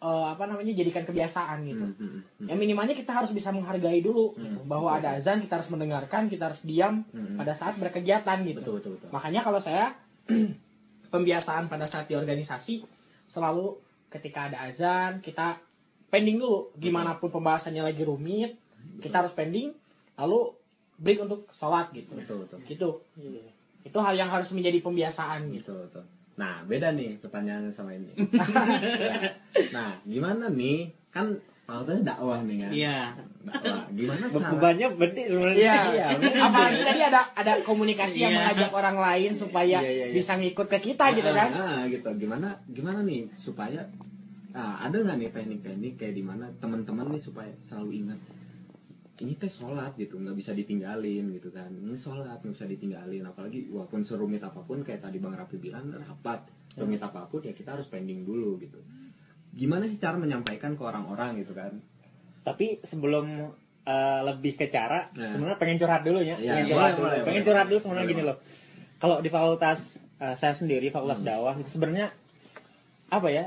[0.01, 1.85] eh, apa namanya jadikan kebiasaan gitu.
[1.85, 2.11] Hmm, hmm,
[2.41, 2.47] hmm.
[2.49, 4.59] yang minimalnya kita harus bisa menghargai dulu gitu.
[4.65, 7.37] bahwa ada azan kita harus mendengarkan kita harus diam Hmm.
[7.37, 8.59] pada saat berkegiatan gitu.
[8.65, 9.09] Betul betul betul.
[9.13, 9.93] Makanya kalau saya
[11.13, 12.81] pembiasaan pada saat di organisasi
[13.27, 13.77] selalu
[14.11, 15.55] ketika ada azan kita
[16.11, 18.59] pending dulu gimana pun pembahasannya lagi rumit
[18.99, 19.71] kita harus pending
[20.19, 20.51] lalu
[20.99, 22.13] break untuk sholat gitu.
[22.13, 22.59] Betul betul.
[22.67, 22.89] Gitu.
[23.81, 25.73] Itu hal yang harus menjadi pembiasaan gitu.
[25.73, 26.03] Betul, betul.
[26.31, 28.11] Nah, beda nih pertanyaannya sama ini.
[28.21, 29.67] Ya.
[29.75, 30.87] Nah, gimana nih?
[31.11, 32.99] Kan fakultas dakwah nih kan Iya.
[33.41, 36.05] dakwah gimana cara bebannya gede sebenarnya Iya.
[36.41, 38.39] Apalagi tadi ada ada komunikasi yang Iya.
[38.43, 40.15] mengajak orang lain supaya Iya, iya, iya.
[40.15, 41.49] bisa ngikut ke kita gitu kan.
[41.51, 43.83] Ah, gitu gimana gimana nih supaya
[44.51, 48.19] ah, ada nggak nih teknik-teknik kayak di mana teman-teman nih supaya selalu ingat
[49.21, 51.69] ini teh sholat gitu nggak bisa ditinggalin gitu kan.
[51.69, 53.21] Ini sholat nggak bisa ditinggalin.
[53.23, 56.41] Apalagi walaupun serumit apa pun kayak tadi bang Rafi bilang rapat.
[56.67, 58.81] Serumit apa pun ya kita harus pending dulu gitu.
[59.51, 61.77] Gimana sih cara menyampaikan ke orang-orang gitu kan?
[62.41, 65.25] Tapi sebelum eh, lebih ke cara Nah.
[65.25, 66.35] sebenarnya pengen curhat dulu ya.
[66.35, 66.91] Iya, pengen boleh, curhat.
[66.91, 67.45] dulu boleh, pengen boleh.
[67.45, 68.35] curhat dulu sebenarnya Boleh, gini boleh.
[68.35, 68.37] loh.
[68.97, 69.79] Kalau di fakultas
[70.17, 72.07] eh, saya sendiri fakultas dakwah itu sebenarnya
[73.09, 73.45] apa ya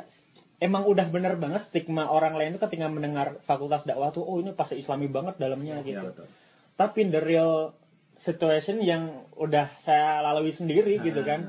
[0.58, 4.50] emang udah bener banget stigma orang lain itu ketika mendengar fakultas dakwah tuh oh ini
[4.50, 6.26] pasti islami banget dalamnya Iya, gitu betul.
[6.74, 7.74] tapi in the real
[8.14, 11.40] situation yang udah saya lalui sendiri gitu Ah, kan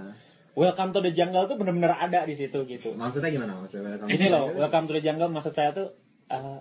[0.53, 4.49] welcome to the jungle tuh bener-bener ada di situ gitu maksudnya gimana maksudnya ini loh
[4.51, 5.93] welcome to the jungle maksud saya tuh
[6.29, 6.57] uh,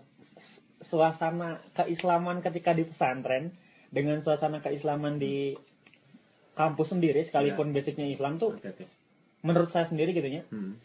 [0.78, 3.48] suasana keislaman ketika di pesantren
[3.88, 5.56] dengan suasana keislaman di
[6.52, 8.84] kampus sendiri sekalipun basicnya Islam tuh oke.
[9.40, 10.76] menurut saya sendiri gitu ya Hmm.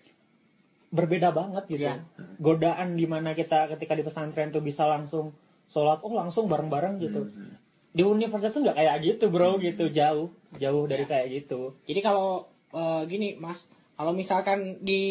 [0.89, 2.01] Berbeda banget gitu Iya.
[2.37, 5.29] godaan di mana kita ketika di pesantren tuh bisa langsung
[5.65, 7.53] sholat oh langsung bareng-bareng gitu Hmm.
[7.87, 11.09] di universitas tuh nggak kayak gitu bro gitu jauh jauh dari Ya.
[11.11, 15.01] kayak gitu Jadi kalau eh, gini Mas, kalau misalkan di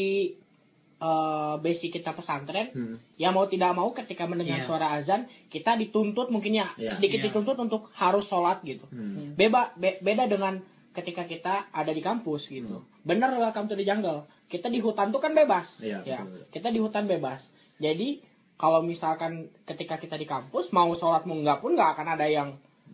[0.96, 2.98] eh, basic kita pesantren, Hmm.
[3.14, 4.66] ya mau tidak mau ketika mendengar Iya.
[4.66, 6.90] suara azan, kita dituntut mungkin ya Iya.
[6.92, 7.26] sedikit Iya.
[7.28, 8.82] dituntut untuk harus sholat gitu.
[8.88, 9.30] Hmm.
[9.32, 10.58] Beba be- beda dengan
[10.90, 12.82] ketika kita ada di kampus gitu.
[13.00, 14.26] Bener welcome to the jungle.
[14.48, 15.84] Kita di hutan tuh kan bebas.
[15.84, 16.18] Iya, ya.
[16.24, 16.48] betul.
[16.48, 17.52] Kita di hutan bebas.
[17.78, 18.24] Jadi
[18.58, 22.48] kalau misalkan ketika kita di kampus mau sholat mau enggak pun nggak akan ada yang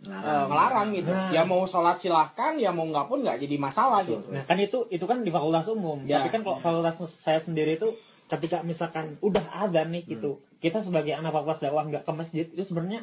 [0.05, 1.09] eh, ngelarang gitu.
[1.09, 1.33] Nah.
[1.33, 4.21] Ya mau sholat silahkan, ya mau enggak pun nggak jadi masalah gitu.
[4.29, 6.05] Nah kan itu itu kan di fakultas umum.
[6.05, 6.21] Ya.
[6.21, 7.97] Tapi kan kalau fakultas saya sendiri itu
[8.29, 12.61] ketika misalkan udah azan nih gitu, kita sebagai anak fakultas dakwah nggak ke masjid itu
[12.61, 13.01] sebenarnya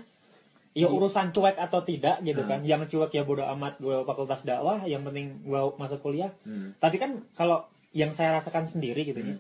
[0.73, 2.63] ya urusan cuek atau tidak gitu kan.
[2.63, 6.31] Yang cuek ya bodo amat gue fakultas dakwah, yang penting gue masuk kuliah.
[6.47, 6.79] Hmm.
[6.79, 9.37] Tapi kan kalau yang saya rasakan sendiri gitu ya,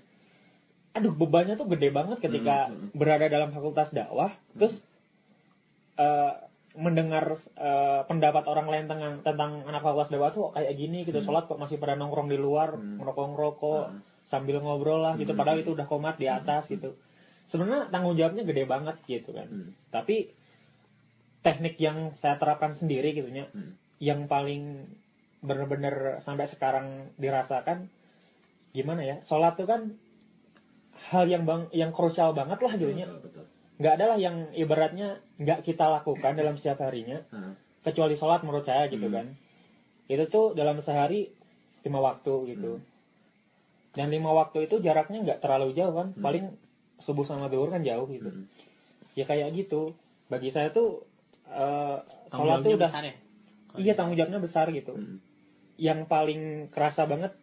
[0.92, 4.84] aduh bebannya tuh gede banget ketika Hmm, berada dalam fakultas dakwah, terus
[5.96, 6.32] eh,
[6.72, 11.20] mendengar eh, pendapat orang lain tentang tentang anak fakultas dakwah tuh kayak gini gitu.
[11.20, 13.84] Sholat kok masih pada nongkrong di luar ngerokok ngerokok
[14.24, 15.36] sambil ngobrol lah gitu.
[15.36, 16.96] Padahal itu udah komat di atas gitu.
[17.48, 19.44] Sebenarnya tanggung jawabnya gede banget gitu kan.
[19.48, 19.76] Hmm.
[19.92, 20.32] tapi
[21.42, 23.76] teknik yang saya terapkan sendiri gitu ya Hmm.
[24.00, 24.86] yang paling
[25.42, 27.90] bener-bener sampai sekarang dirasakan
[28.72, 29.84] gimana ya sholat tuh kan
[31.06, 33.44] hal yang bang yang krusial banget lah gitu ya betul.
[33.76, 37.52] nggak ada lah yang ibaratnya nggak kita lakukan dalam setiap harinya Ah.
[37.82, 39.14] kecuali sholat menurut saya gitu Hmm.
[39.14, 39.26] kan
[40.06, 41.28] itu tuh dalam sehari
[41.82, 42.84] lima waktu gitu Hmm.
[43.92, 46.48] dan lima waktu itu jaraknya nggak terlalu jauh kan paling
[46.96, 48.48] subuh sama zuhur kan jauh gitu Hmm.
[49.12, 49.92] ya kayak gitu
[50.26, 51.04] bagi saya tuh
[51.44, 52.00] Tanggung
[52.32, 53.14] sholat tuh udah besar ya.
[53.76, 55.20] iya tanggung jawabnya besar gitu Hmm.
[55.76, 57.36] yang paling kerasa banget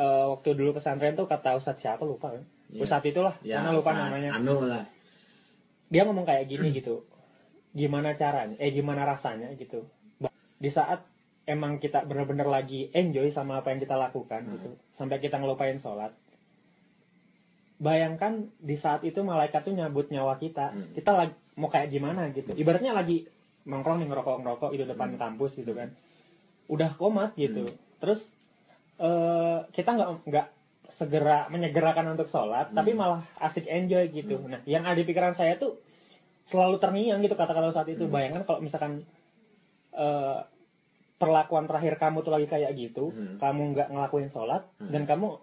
[0.00, 2.42] eh, waktu dulu pesantren tuh kata ustadz siapa lupa kan?
[2.72, 2.80] Iya.
[2.88, 4.40] ustadz itulah Ya, mana lupa namanya.
[4.40, 4.88] Anu lah.
[5.92, 7.04] dia ngomong kayak gini gitu.
[7.76, 8.56] Gimana caranya?
[8.56, 9.84] Eh gimana rasanya gitu?
[10.60, 11.04] Di saat
[11.44, 16.14] emang kita bener-bener lagi enjoy sama apa yang kita lakukan gitu sampai kita ngelupain sholat
[17.80, 20.70] bayangkan di saat itu malaikat tuh nyabut nyawa kita.
[20.70, 20.92] Hmm.
[20.92, 22.52] kita lagi mau kayak gimana gitu?
[22.52, 23.24] Ibaratnya lagi
[23.64, 25.88] nongkrong nih ngerokok ngerokok itu depan kampus gitu kan.
[26.68, 27.66] Udah komat gitu.
[27.98, 28.36] Terus
[29.00, 30.46] eh, kita nggak nggak
[30.90, 34.42] segera menyegerakan untuk sholat tapi malah asik enjoy gitu.
[34.44, 35.78] Nah yang ada di pikiran saya tuh
[36.44, 38.04] selalu terngiang gitu kata-kata saat itu.
[38.06, 39.00] Bayangkan kalau misalkan
[39.92, 40.38] eh,
[41.16, 43.36] perlakuan terakhir kamu tuh lagi kayak gitu Hmm.
[43.36, 45.36] kamu nggak ngelakuin sholat dan kamu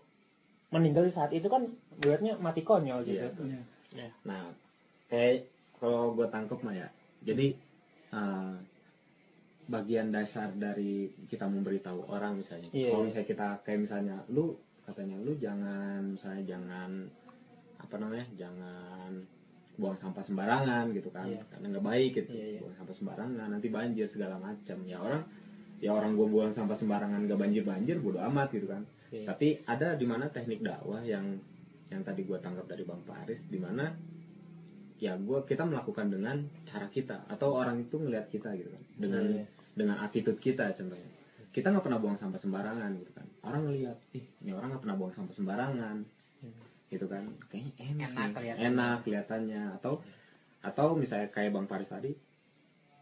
[0.68, 1.64] meninggal di saat itu kan
[2.02, 3.24] buatnya mati konyol gitu.
[3.96, 4.10] Iya.
[4.28, 4.52] Nah,
[5.08, 5.48] kayak
[5.80, 6.88] kalau gue tangkep mah ya.
[7.24, 7.56] Jadi
[8.12, 8.54] eh,
[9.68, 12.72] bagian dasar dari kita memberitahu orang misalnya.
[12.72, 16.90] Iya, kalau misalnya kita kayak misalnya lu katanya lu jangan misalnya jangan
[17.78, 19.12] apa namanya jangan
[19.78, 21.44] buang sampah sembarangan gitu kan Iya.
[21.52, 22.60] karena nggak baik gitu Iya, iya.
[22.64, 25.22] buang sampah sembarangan nanti banjir segala macam ya orang
[25.78, 29.24] ya orang gue buang sampah sembarangan nggak banjir banjir bodo amat gitu kan Iya.
[29.30, 31.24] tapi ada di mana teknik dakwah yang
[31.88, 33.86] yang tadi gue tangkap dari bang Faris di mana
[34.98, 39.24] ya gue kita melakukan dengan cara kita atau orang itu ngelihat kita gitu kan dengan
[39.30, 39.46] Iya.
[39.78, 41.10] Dengan attitude kita contohnya
[41.54, 43.26] kita nggak pernah buang sampah sembarangan gitu kan.
[43.42, 45.98] Orang ngelihat ih ini orang nggak pernah buang sampah sembarangan.
[46.88, 47.24] Gitu kan.
[47.50, 48.68] Kayaknya enak Enak kelihatannya.
[48.70, 49.64] enak kelihatannya.
[49.76, 49.94] Atau
[50.62, 52.12] atau misalnya kayak bang Faris tadi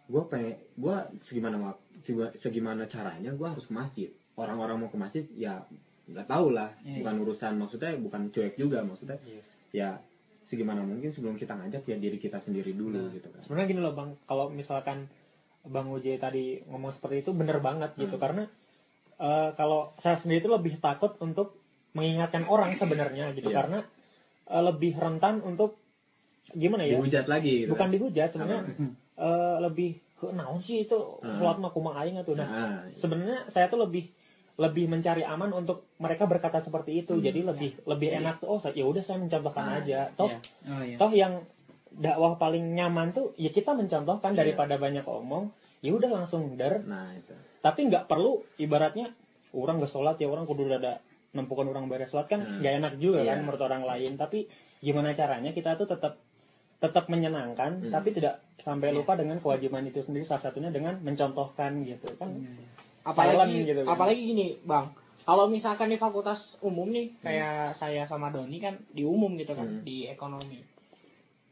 [0.06, 1.74] gue pengen gue segimana
[2.38, 4.08] segimana caranya gue harus ke masjid.
[4.36, 5.60] Orang-orang mau ke masjid ya
[6.08, 6.70] nggak tahu lah.
[6.86, 7.02] Iya.
[7.02, 9.42] bukan urusan maksudnya bukan cuek juga maksudnya Iya.
[9.74, 9.90] ya
[10.46, 13.42] segimana mungkin sebelum kita ngajak ya diri kita sendiri dulu Nah, gitu kan.
[13.42, 14.10] sebenarnya gini loh bang.
[14.24, 15.10] Kalau misalkan
[15.66, 18.16] bang Uje tadi ngomong seperti itu bener banget gitu.
[18.16, 18.44] Karena
[19.18, 21.54] eh, kalau saya sendiri itu lebih takut untuk
[21.96, 23.50] mengingatkan orang sebenarnya gitu.
[23.50, 23.58] Iya.
[23.64, 23.80] karena
[24.52, 25.78] eh, lebih rentan untuk
[26.54, 27.00] gimana ya?
[27.00, 27.94] Dihujat lagi gitu bukan kan.
[27.94, 28.62] dihujat sebenarnya
[29.18, 30.96] eh, lebih naon sih itu?
[30.96, 31.38] Hmm.
[31.38, 32.34] sholat mah kumaha aing atuh?
[32.38, 34.06] Nah nah, sebenarnya saya tuh lebih
[34.56, 37.20] lebih mencari aman untuk mereka berkata seperti itu.
[37.20, 40.08] Jadi lebih lebih enak tuh oh ya udah saya mencontohkan Nah, aja.
[40.16, 40.40] toh iya.
[40.72, 40.98] oh iya.
[40.98, 41.34] toh yang
[41.96, 44.40] dakwah paling nyaman tuh ya kita mencontohkan Iya.
[44.44, 49.10] daripada banyak omong ya udah langsung der nah itu tapi nggak perlu ibaratnya
[49.54, 51.00] orang gak sholat ya orang kudu ada
[51.32, 52.60] nempukan orang beres sholat kan Hmm.
[52.60, 53.32] nggak enak juga Iya.
[53.32, 56.20] kan menurut orang lain tapi gimana caranya kita tuh tetap
[56.76, 57.92] tetap menyenangkan Hmm.
[57.92, 59.00] tapi tidak sampai Iya.
[59.00, 62.28] lupa dengan kewajiban itu sendiri salah satunya dengan mencontohkan gitu kan
[63.04, 63.94] apalagi Silent gitu kan.
[63.96, 64.86] apalagi gini bang
[65.22, 69.66] kalau misalkan di fakultas umum nih kayak saya sama Doni kan di umum gitu kan
[69.66, 69.82] Hmm.
[69.82, 70.60] di ekonomi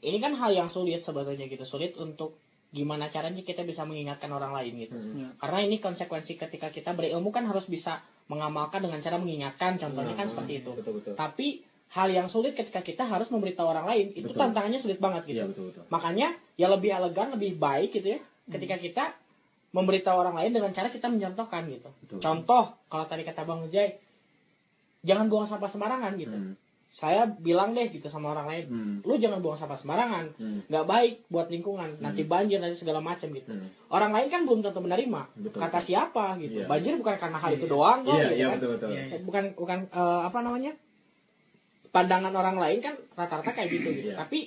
[0.03, 2.35] ini kan hal yang sulit sebetulnya gitu sulit untuk
[2.69, 5.29] gimana caranya kita bisa mengingatkan orang lain gitu Hmm.
[5.37, 10.25] karena ini konsekuensi ketika kita berilmu kan harus bisa mengamalkan dengan cara mengingatkan contohnya kan
[10.25, 10.33] Hmm.
[10.35, 11.61] seperti itu betul betul tapi
[11.91, 14.41] hal yang sulit ketika kita harus memberitahu orang lain itu Betul.
[14.41, 18.19] tantangannya sulit banget gitu iya betul betul makanya ya lebih elegan lebih baik gitu ya
[18.49, 19.03] ketika kita
[19.69, 22.17] memberitahu orang lain dengan cara kita mencontohkan gitu Betul.
[22.19, 23.89] contoh kalau tadi kata bang Ujai
[25.03, 26.53] jangan buang sampah sembarangan gitu Hmm.
[26.93, 28.95] Saya bilang deh gitu sama orang lain Hmm.
[29.01, 30.61] lu jangan buang sampah sembarangan Hmm.
[30.63, 33.65] nggak baik buat lingkungan nanti banjir nanti segala macam gitu Hmm.
[33.89, 35.57] orang lain kan belum tentu menerima Betul.
[35.59, 36.67] kata siapa gitu Iya.
[36.67, 38.53] banjir bukan karena hal itu doang kok iya gitu iya kan.
[38.55, 39.03] betul betul Iya.
[39.19, 40.71] bukan bukan eh, apa namanya
[41.89, 44.17] pandangan orang lain kan rata-rata kayak gitu gitu Iya.
[44.19, 44.39] tapi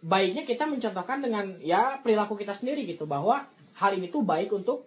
[0.00, 4.82] baiknya kita mencontohkan dengan ya perilaku kita sendiri gitu bahwa hal ini tuh baik untuk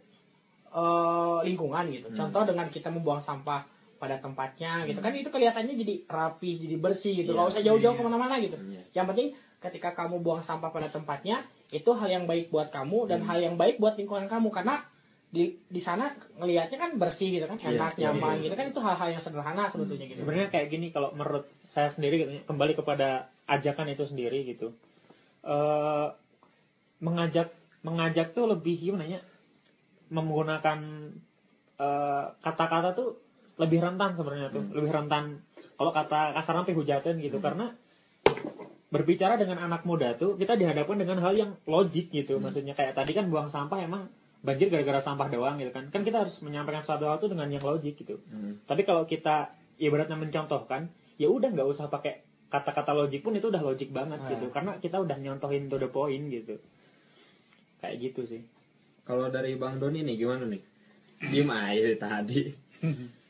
[0.70, 2.18] eh, lingkungan gitu Hmm.
[2.18, 3.60] contoh dengan kita membuang sampah
[4.02, 7.54] pada tempatnya gitu kan itu kelihatannya jadi rapi jadi bersih gitu nggak Iya.
[7.54, 8.00] usah jauh-jauh Iya.
[8.02, 8.82] ke mana-mana gitu Iya.
[8.98, 9.30] yang penting
[9.62, 11.38] ketika kamu buang sampah pada tempatnya
[11.70, 13.30] itu hal yang baik buat kamu dan Hmm.
[13.30, 14.82] hal yang baik buat lingkungan kamu karena
[15.30, 18.44] di di sana ngelihatnya kan bersih gitu kan Iya, enak iya, nyaman iya.
[18.44, 22.16] gitu kan itu hal-hal yang sederhana sebetulnya gitu sebenarnya kayak gini kalau menurut saya sendiri
[22.20, 24.74] gitu, kembali kepada ajakan itu sendiri gitu
[25.42, 26.08] Eh,
[27.00, 27.50] mengajak
[27.82, 29.22] mengajak tuh lebih gimana ya
[30.10, 30.80] menggunakan
[31.78, 33.18] eh, kata-kata tuh
[33.62, 34.74] lebih rentan sebenarnya tuh Hmm.
[34.74, 35.24] lebih rentan.
[35.72, 37.70] Kalau kata kasar sampai hujatan gitu karena
[38.90, 42.36] berbicara dengan anak muda tuh kita dihadapkan dengan hal yang logik gitu.
[42.36, 42.44] Hmm.
[42.44, 44.04] maksudnya kayak tadi kan buang sampah emang
[44.42, 45.88] banjir gara-gara sampah doang gitu kan.
[45.88, 48.18] Kan kita harus menyampaikan suatu hal tuh dengan yang logik gitu.
[48.28, 48.58] Hmm.
[48.64, 49.48] tapi kalau kita
[49.78, 54.30] ibaratnya mencontohkan ya udah nggak usah pakai kata-kata logik pun itu udah logik banget Ah.
[54.30, 54.50] gitu.
[54.50, 56.58] Karena kita udah nyontohin to the point gitu.
[57.80, 58.42] Kayak gitu sih.
[59.02, 60.62] Kalau dari bang Doni nih gimana nih?
[61.24, 62.40] Diem aja dari tadi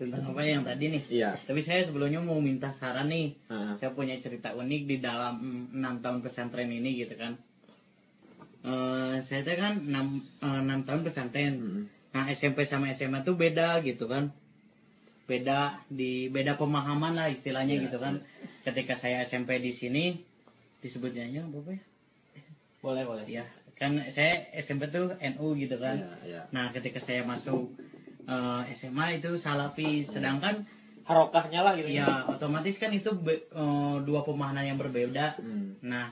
[0.00, 1.02] tentang apa yang tadi nih.
[1.12, 1.30] Iya.
[1.36, 3.36] Tapi saya sebelumnya mau minta saran nih.
[3.52, 3.76] Ah.
[3.76, 7.36] saya punya cerita unik di dalam mm, enam tahun pesantren ini gitu kan.
[8.64, 11.54] Eh, saya tuh kan enam eh, enam tahun pesantren.
[11.60, 11.84] Hmm.
[12.10, 14.32] nah SMP sama SMA tuh beda gitu kan.
[15.28, 18.16] Beda di beda pemahaman lah istilahnya Iya, gitu kan.
[18.64, 20.16] ketika saya SMP di sini
[20.80, 21.80] disebutnya apa ya?
[22.80, 23.24] Boleh boleh.
[23.28, 23.44] Ya
[23.76, 25.96] kan saya SMP tuh NU gitu kan.
[26.00, 26.40] Iya, iya.
[26.52, 27.72] nah ketika saya masuk
[28.30, 30.62] eh, SMA itu Salafi sedangkan
[31.02, 35.74] harokahnya lah gitu ya otomatis kan itu be- eh, dua pemahaman yang berbeda Hmm.
[35.82, 36.06] Nah,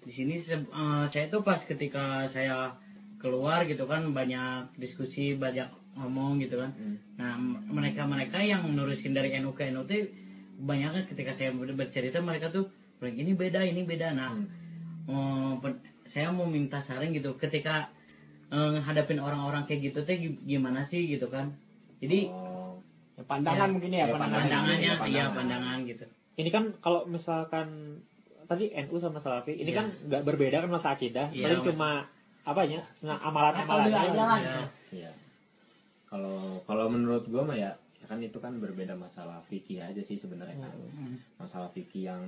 [0.00, 0.60] di sini eh,
[1.06, 2.74] saya tuh pas ketika saya
[3.16, 5.64] keluar gitu kan banyak diskusi, banyak
[5.94, 6.74] ngomong gitu kan.
[6.74, 6.96] Hmm.
[7.14, 10.04] Nah, m- mereka-mereka yang nurusin dari NU ke NU tuh
[10.60, 12.68] banyak kan ketika saya ber- bercerita mereka tuh
[13.00, 14.12] ini beda, ini beda.
[14.12, 14.34] Nah,
[15.06, 17.88] eh, pen- saya mau minta saran gitu ketika
[18.54, 21.50] eh, hadapin orang-orang kayak gitu teh gi- gimana sih gitu kan.
[21.98, 22.78] Jadi Oh.
[23.14, 25.08] Ya, pandangan Ya, mungkin ya, ya, pandangan pandangannya pandangan.
[25.08, 26.04] iya pandangan gitu.
[26.34, 27.66] ini kan kalau misalkan
[28.44, 29.78] tadi NU sama Salafi ini Iya.
[29.78, 32.02] kan nggak berbeda kan masa akidah Iya, paling cuma
[32.42, 34.40] apa ya senang amalan Level amalan.
[34.40, 34.58] Ya.
[34.92, 35.10] Iya.
[36.04, 40.14] Kalau kalau menurut gua mah ya ya kan itu kan berbeda masalah fikih aja sih
[40.14, 40.74] sebenarnya kan.
[40.92, 41.16] Hmm.
[41.36, 42.20] Masalah fikih yang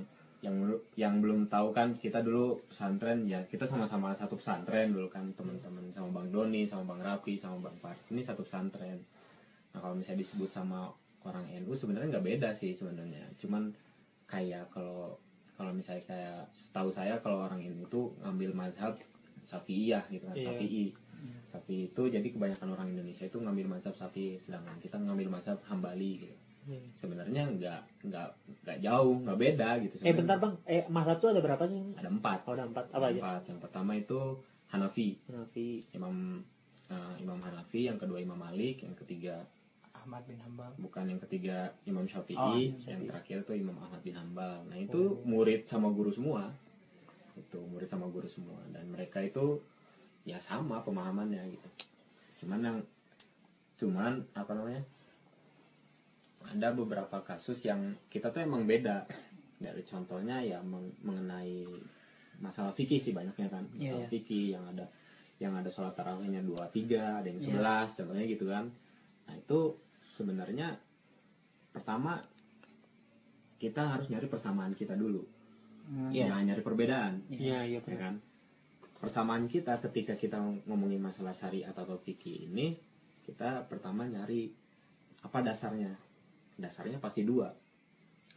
[0.45, 0.53] yang
[0.93, 5.89] yang belum tahu kan kita dulu pesantren ya kita sama-sama satu pesantren dulu kan teman-teman
[5.89, 9.01] sama Bang Doni sama Bang Rapi sama Bang Fars ini satu pesantren.
[9.73, 10.93] Nah kalau misalnya disebut sama
[11.25, 13.25] orang NU sebenarnya nggak beda sih sebenarnya.
[13.41, 13.73] Cuman
[14.29, 15.17] kayak kalau
[15.57, 18.93] kalau misalnya kayak setahu saya kalau orang NU itu ngambil mazhab
[19.47, 20.53] Syafi'iyah gitu kan, Iya.
[20.53, 20.85] Syafi'i.
[21.49, 26.29] Syafi'i itu jadi kebanyakan orang Indonesia itu ngambil mazhab Syafi'i sedangkan kita ngambil mazhab Hambali
[26.29, 26.35] gitu.
[26.67, 26.83] Hmm.
[26.91, 28.27] Sebenarnya nggak nggak
[28.61, 30.17] nggak jauh, nggak beda gitu eh sebenarnya.
[30.19, 32.37] bentar bang eh mazhab tuh ada berapa sih Ada empat.
[32.43, 33.41] oh, ada empat apa aja Empat.
[33.47, 34.19] Yang pertama itu
[34.67, 36.43] Hanafi, Hanafi Imam
[36.87, 39.39] eh, Imam Hanafi, yang kedua Imam Malik, yang ketiga
[39.93, 43.07] Ahmad bin Hambal bukan yang ketiga Imam Syafi'i, Oh, Imam yang Syafi'i.
[43.07, 44.59] terakhir tuh Imam Ahmad bin Hambal.
[44.65, 46.51] Nah itu murid sama guru semua,
[47.33, 49.63] itu murid sama guru semua dan mereka itu
[50.23, 51.69] ya sama pemahamannya gitu.
[52.39, 52.77] Cuman yang
[53.75, 54.83] cuman apa namanya
[56.45, 59.03] ada beberapa kasus yang kita tuh emang beda.
[59.57, 61.65] Dari contohnya ya meng- mengenai
[62.37, 63.65] masalah fikih sih banyaknya kan.
[63.73, 64.11] Iya, masalah iya.
[64.11, 64.85] fikih yang ada
[65.37, 67.45] yang ada sholat tarawihnya dua tiga ada yang Iya.
[67.49, 68.65] sebelas contohnya gitu kan.
[69.27, 69.59] Nah itu
[70.05, 70.77] sebenarnya
[71.73, 72.21] pertama
[73.57, 75.25] kita harus nyari persamaan kita dulu.
[76.11, 76.27] Iya.
[76.27, 77.13] jangan nyari perbedaan.
[77.31, 78.19] Iya, iya, ya kan?
[78.99, 80.35] Persamaan kita ketika kita
[80.67, 82.75] ngomongin masalah syariat atau fikih ini
[83.23, 84.51] kita pertama nyari
[85.23, 85.95] apa dasarnya
[86.57, 87.49] dasarnya pasti dua.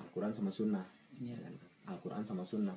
[0.00, 0.84] Al-Quran sama Sunnah.
[1.20, 1.36] Iya.
[1.36, 1.54] ya kan?
[1.96, 2.76] Al-Quran sama Sunnah.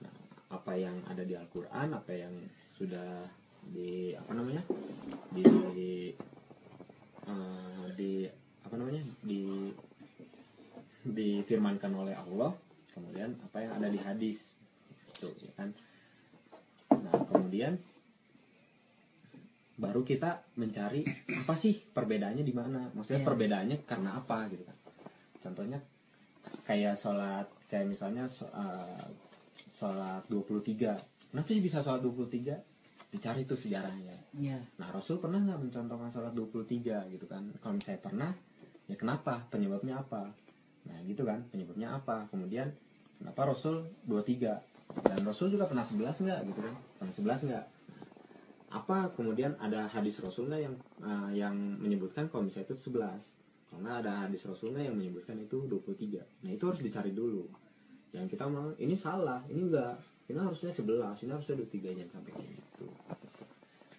[0.00, 0.14] Nah,
[0.52, 2.32] apa yang ada di Al-Quran apa yang
[2.76, 3.28] sudah
[3.68, 4.62] di apa namanya?
[5.32, 5.44] Di
[7.28, 8.12] eh, di
[8.64, 9.02] apa namanya?
[9.24, 9.72] Di
[11.04, 12.52] difirmankan oleh Allah.
[12.96, 14.56] Kemudian apa yang ada di hadis.
[15.12, 15.68] Itu ya kan?
[16.94, 17.76] Nah kemudian
[19.74, 21.02] baru kita mencari
[21.42, 22.88] apa sih perbedaannya di mana?
[22.94, 23.28] Maksudnya Iya.
[23.28, 24.73] perbedaannya karena apa gitu kan
[25.44, 25.78] contohnya
[26.64, 29.06] kayak sholat kayak misalnya eh,
[29.68, 32.56] sholat 23 kenapa sih bisa sholat 23
[33.12, 34.58] dicari tuh sejarahnya Iya.
[34.82, 37.42] Nah Rasul pernah nggak mencontohkan sholat 23 gitu kan?
[37.62, 38.30] Kalau misalnya pernah,
[38.90, 39.46] ya kenapa?
[39.46, 40.26] Penyebabnya apa?
[40.90, 42.26] Nah gitu kan, penyebabnya apa?
[42.34, 42.66] Kemudian
[43.22, 44.58] kenapa Rasul 23?
[45.06, 46.74] Dan Rasul juga pernah 11 nggak gitu kan?
[46.98, 47.64] Pernah 11 nggak?
[48.74, 50.74] Apa kemudian ada hadis Rasulnya yang
[51.06, 53.33] eh, yang menyebutkan kalau misalnya itu 11?
[53.74, 56.46] Karena ada hadis Rasulnya yang menyebutkan itu 23.
[56.46, 57.42] Nah itu harus dicari dulu.
[58.14, 59.98] Yang kita mau ini salah, ini enggak.
[60.30, 62.86] Ini harusnya 11, ini harusnya 23 jangan sampai kayak gitu.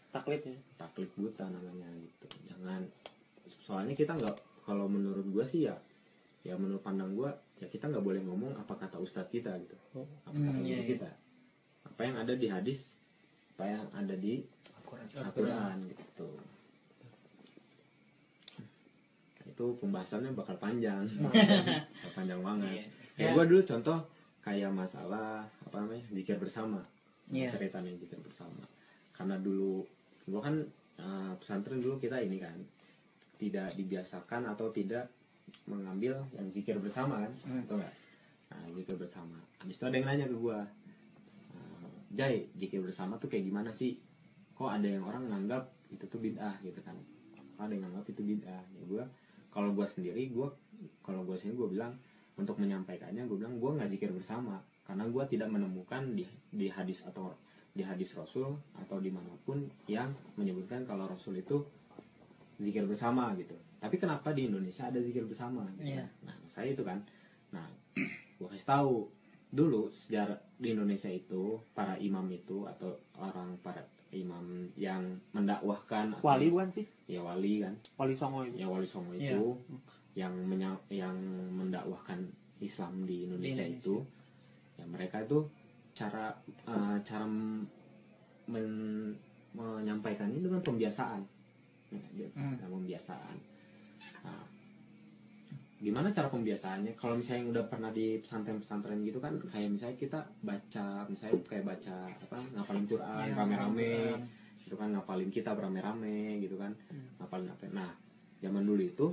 [0.10, 0.58] Taklidnya?
[0.80, 2.26] Taklid buta namanya gitu.
[2.50, 2.82] Jangan.
[3.46, 5.76] Soalnya kita nggak kalau menurut gua sih ya
[6.42, 9.76] ya menurut pandang gua ya kita nggak boleh ngomong apa kata ustadz kita gitu.
[10.02, 10.98] Apa kata Hmm, iya, iya.
[10.98, 11.10] kita.
[11.92, 12.98] Apa yang ada di hadis
[13.56, 14.42] apa yang ada di
[15.16, 16.28] Al-Quran gitu
[19.56, 21.08] itu pembahasannya bakal panjang.
[21.08, 22.84] Bakal panjang banget.
[23.16, 23.32] Iya.
[23.32, 24.04] ya gua dulu contoh
[24.44, 26.84] kayak masalah apa namanya zikir bersama.
[27.32, 27.50] Iya.
[27.56, 28.60] ceritanya zikir bersama.
[29.16, 29.80] Karena dulu
[30.28, 30.60] gua kan
[31.00, 32.54] eh, pesantren dulu kita ini kan
[33.40, 35.08] tidak dibiasakan atau tidak
[35.72, 37.64] mengambil yang zikir bersama kan Hmm.
[37.64, 37.94] atau enggak
[38.52, 39.40] nah, zikir bersama.
[39.64, 40.60] Habis itu ada yang nanya ke gua
[41.56, 43.96] eh, Jai zikir bersama tuh kayak gimana sih?
[44.60, 45.64] Kok ada yang orang nganggap
[45.96, 47.00] itu tuh bid'ah gitu kan.
[47.56, 48.64] Kok ada yang nganggap itu bid'ah?
[48.76, 49.04] Ya gua
[49.56, 50.52] kalau gua sendiri gua
[51.00, 51.94] kalau gua sendiri gua bilang
[52.36, 57.08] untuk menyampaikannya gua bilang gua nggak zikir bersama karena gua tidak menemukan di di hadis
[57.08, 57.32] atau
[57.72, 58.52] di hadis Rasul
[58.84, 61.64] atau di mana pun yang menyebutkan kalau Rasul itu
[62.60, 65.96] zikir bersama gitu tapi kenapa di Indonesia ada zikir bersama gitu.
[65.96, 66.08] Iya.
[66.28, 67.00] nah saya itu kan
[67.56, 67.64] nah
[68.36, 69.08] gua kasih tahu
[69.56, 73.80] dulu sejarah di Indonesia itu para imam itu atau orang para
[74.18, 79.12] imam yang mendakwahkan wali bukan sih ya wali kan wali songo itu ya wali songo
[79.14, 79.36] Iya.
[79.36, 79.44] itu
[80.16, 81.16] yang menya- yang
[81.52, 82.24] mendakwahkan
[82.58, 83.84] Islam di Indonesia, Indonesia.
[83.84, 83.96] itu
[84.76, 85.44] ya mereka itu
[85.92, 86.32] cara
[86.66, 87.26] eh, cara
[88.46, 89.16] men-
[89.52, 91.22] menyampaikannya dengan pembiasaan
[92.16, 92.58] Ya, Hmm.
[92.58, 93.38] pembiasaan
[94.22, 94.44] Nah,
[95.86, 100.18] gimana cara pembiasaannya kalau misalnya yang udah pernah di pesantren-pesantren gitu kan kayak misalnya kita
[100.42, 103.94] baca misalnya kayak baca apa ngapalin Quran Iya, rame-rame
[104.60, 107.06] gitu kan ngapalin kitab rame-rame gitu kan Hmm.
[107.20, 107.92] ngapalin apa nah
[108.40, 109.08] zaman dulu itu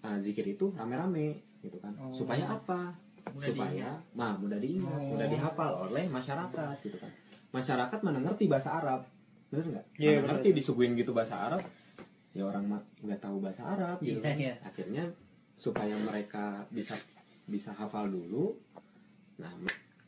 [0.00, 2.08] uh, zikir itu rame-rame gitu kan Oh.
[2.10, 2.96] supaya apa
[3.30, 5.12] Mudah supaya nah mudah diingat Oh.
[5.12, 7.12] mudah dihafal oleh masyarakat gitu kan
[7.50, 9.04] masyarakat mana ngerti bahasa Arab
[9.48, 10.28] bener nggak Iya, Mana bener.
[10.32, 11.60] ngerti disuguhin gitu bahasa Arab
[12.32, 12.64] ya orang
[13.04, 14.54] nggak tahu bahasa Arab gitu Iya, kan iya.
[14.64, 15.04] akhirnya
[15.60, 16.96] supaya mereka bisa
[17.44, 18.56] bisa hafal dulu
[19.36, 19.52] nah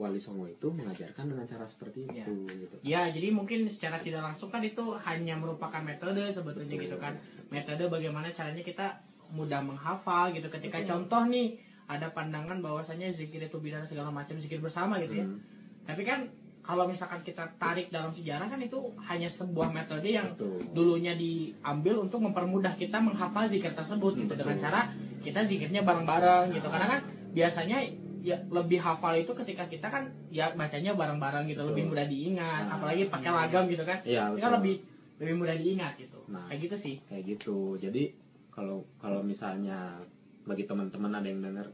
[0.00, 2.24] Wali Songo itu mengajarkan dengan cara seperti Iya.
[2.24, 6.96] itu gitu Ya, jadi mungkin secara tidak langsung kan itu hanya merupakan metode sebetulnya gitu
[6.96, 7.14] kan.
[7.46, 8.98] Metode bagaimana caranya kita
[9.30, 10.50] mudah menghafal gitu.
[10.50, 11.54] Ketika contoh nih
[11.86, 15.26] ada pandangan bahwasanya zikir itu bidan segala macam zikir bersama gitu ya.
[15.28, 15.38] Hmm,
[15.84, 16.26] Tapi kan
[16.62, 20.58] kalau misalkan kita tarik dalam sejarah kan itu hanya sebuah metode yang betul.
[20.72, 24.66] dulunya diambil untuk mempermudah kita menghafal zikir tersebut gitu dengan Betul.
[24.66, 24.80] cara
[25.22, 27.00] kita zikirnya bareng-bareng gitu karena kan
[27.30, 27.78] biasanya
[28.20, 32.76] ya lebih hafal itu ketika kita kan ya bacanya bareng-bareng gitu lebih mudah diingat Nah,
[32.76, 34.52] apalagi pakai lagam gitu kan Iya, kan betul.
[34.56, 34.74] lebih
[35.18, 36.46] lebih mudah diingat gitu Nah.
[36.46, 38.14] kayak gitu sih kayak gitu jadi
[38.48, 39.98] kalau kalau misalnya
[40.42, 41.66] bagi teman-teman ada yang denger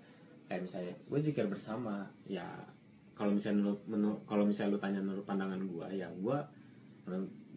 [0.45, 2.45] kayak misalnya gue zikir bersama ya
[3.13, 6.39] kalau misalnya menurut, menurut kalau misalnya lu tanya menurut pandangan gue ya gue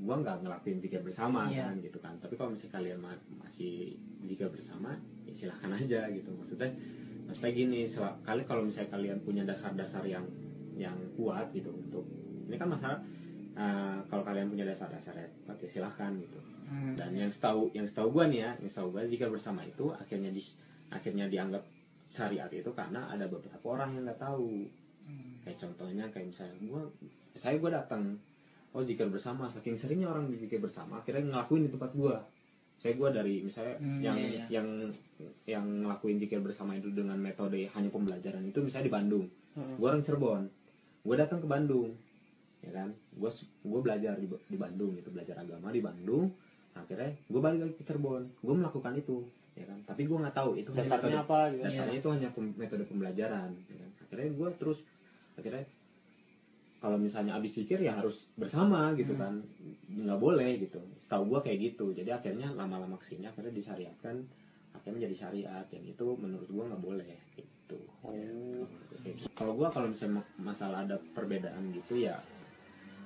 [0.02, 1.70] gue nggak ngelakuin zikir bersama Iya.
[1.70, 4.96] kan gitu kan tapi kalau misalnya kalian ma- masih jika bersama
[5.32, 6.30] ya silahkan aja gitu.
[6.36, 6.70] Maksudnya
[7.32, 7.80] maksudnya gini
[8.28, 10.28] kali kalau misalnya kalian punya dasar-dasar yang
[10.76, 12.04] yang kuat gitu untuk
[12.52, 13.00] ini kan masalah
[13.56, 16.40] eh, kalau kalian punya dasar-dasar yang kuat ya silahkan gitu.
[16.72, 16.96] Hmm.
[16.96, 20.32] dan yang setahu yang setahu gua nih ya yang setahu gua jika bersama itu akhirnya
[20.32, 20.40] di
[20.88, 21.60] akhirnya dianggap
[22.08, 24.68] syariat itu karena ada beberapa orang yang nggak tahu.
[25.44, 26.88] Kayak contohnya kayak misalnya gua
[27.36, 28.16] saya gua datang
[28.72, 32.24] oh zikir bersama saking seringnya orang zikir bersama akhirnya ngelakuin di tempat gua
[32.82, 34.46] saya gua dari misalnya Hmm, yang iya, iya.
[34.52, 34.68] yang
[35.46, 39.26] yang ngelakuin zikir bersama itu dengan metode hanya pembelajaran itu misalnya di Bandung.
[39.52, 39.76] Hmm.
[39.76, 40.44] gua orang Cirebon.
[41.02, 41.94] Gua datang ke Bandung
[42.60, 42.90] ya kan?
[43.14, 43.30] Gua
[43.62, 46.34] gua belajar di, di Bandung gitu belajar agama di Bandung.
[46.74, 48.24] Akhirnya gua balik lagi ke Cirebon.
[48.40, 49.22] Gua melakukan itu
[49.54, 49.78] ya kan?
[49.84, 51.64] Tapi gua nggak tahu itu metode- dasarnya apa gitu.
[51.64, 53.90] dasarnya itu hanya pem- metode pembelajaran ya kan.
[54.02, 54.80] akhirnya gue terus
[55.34, 55.64] akhirnya
[56.82, 59.38] kalau misalnya abis zikir ya harus bersama gitu kan.
[59.88, 60.82] Nggak boleh gitu.
[60.98, 61.94] Setahu gue kayak gitu.
[61.94, 64.18] Jadi akhirnya lama-lama ke sini akhirnya disyariatkan.
[64.74, 65.66] Akhirnya menjadi syariat.
[65.70, 67.78] Yang itu menurut gue nggak boleh gitu.
[69.34, 72.18] Kalau gue kalau misalnya ma- masalah ada perbedaan gitu ya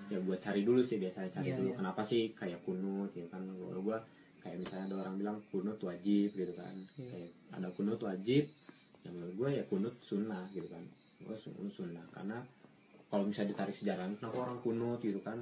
[0.06, 1.78] ya gue cari dulu sih biasanya cari Iya, dulu iya.
[1.82, 3.42] kenapa sih kayak kunut gitu kan.
[3.42, 3.98] Kalau gue
[4.40, 6.76] kayak misalnya ada orang bilang kunut wajib gitu kan.
[6.96, 8.46] Kayak ada kunut wajib
[9.02, 10.86] yang menurut gue ya kunut sunnah gitu kan.
[11.20, 12.06] Gue sun- sunnah.
[12.14, 12.38] Karena
[13.16, 15.40] kalau misalnya ditarik sejarah kenapa orang kunut gitu kan?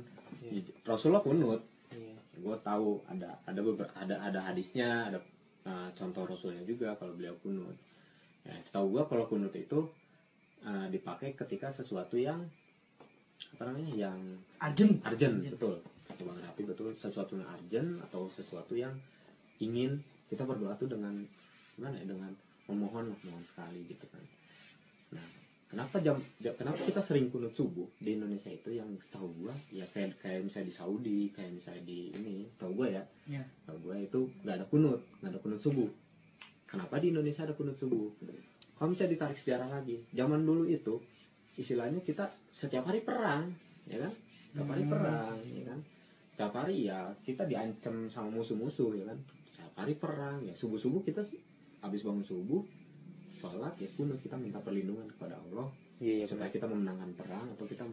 [0.86, 1.57] Rasulullah kunut.
[1.89, 2.13] Iya.
[2.38, 5.17] gue tahu ada ada beberapa ada ada hadisnya ada
[5.65, 7.74] uh, contoh rasulnya juga kalau beliau kunut.
[8.45, 9.89] Ya setahu gue kalau kunut itu
[10.61, 12.45] uh, dipakai ketika sesuatu yang
[13.57, 14.17] apa namanya yang
[14.61, 15.01] Arjen.
[15.01, 15.82] urgent betul.
[16.05, 16.93] Kata bang Rapi betul.
[16.93, 18.93] Sesuatu yang urgent atau sesuatu yang
[19.57, 19.97] ingin
[20.30, 21.26] kita berdoa tuh dengan
[21.74, 22.30] gimana ya dengan
[22.69, 24.21] memohon lah mohon sekali gitu kan.
[25.17, 25.43] Nah
[25.74, 27.89] kenapa jam jam- kenapa kita sering kunut subuh?
[27.97, 32.13] Di Indonesia itu yang setahu gua ya kayak kayak misalnya di Saudi kayak misalnya di
[32.13, 33.03] ini setahu gua ya.
[33.26, 33.41] Iya.
[33.65, 35.89] setahu gua itu nggak ada kunut nggak ada kunut subuh.
[36.69, 38.05] Kenapa di Indonesia ada kunut subuh?
[38.78, 41.01] Kalau misalnya ditarik sejarah lagi zaman dulu itu
[41.57, 43.49] istilahnya kita setiap hari perang
[43.89, 44.13] ya kan?
[44.53, 45.80] Setiap hari perang ya kan?
[46.34, 49.17] Setiap hari ya kita diancam sama musuh-musuh ya kan?
[49.49, 51.21] Setiap hari perang ya subuh subuh kita
[51.82, 52.61] habis bangun subuh
[53.44, 55.68] sholat ya kunut kita minta perlindungan kepada Allah
[56.00, 57.84] iya iya supaya kita memenangkan perang atau kita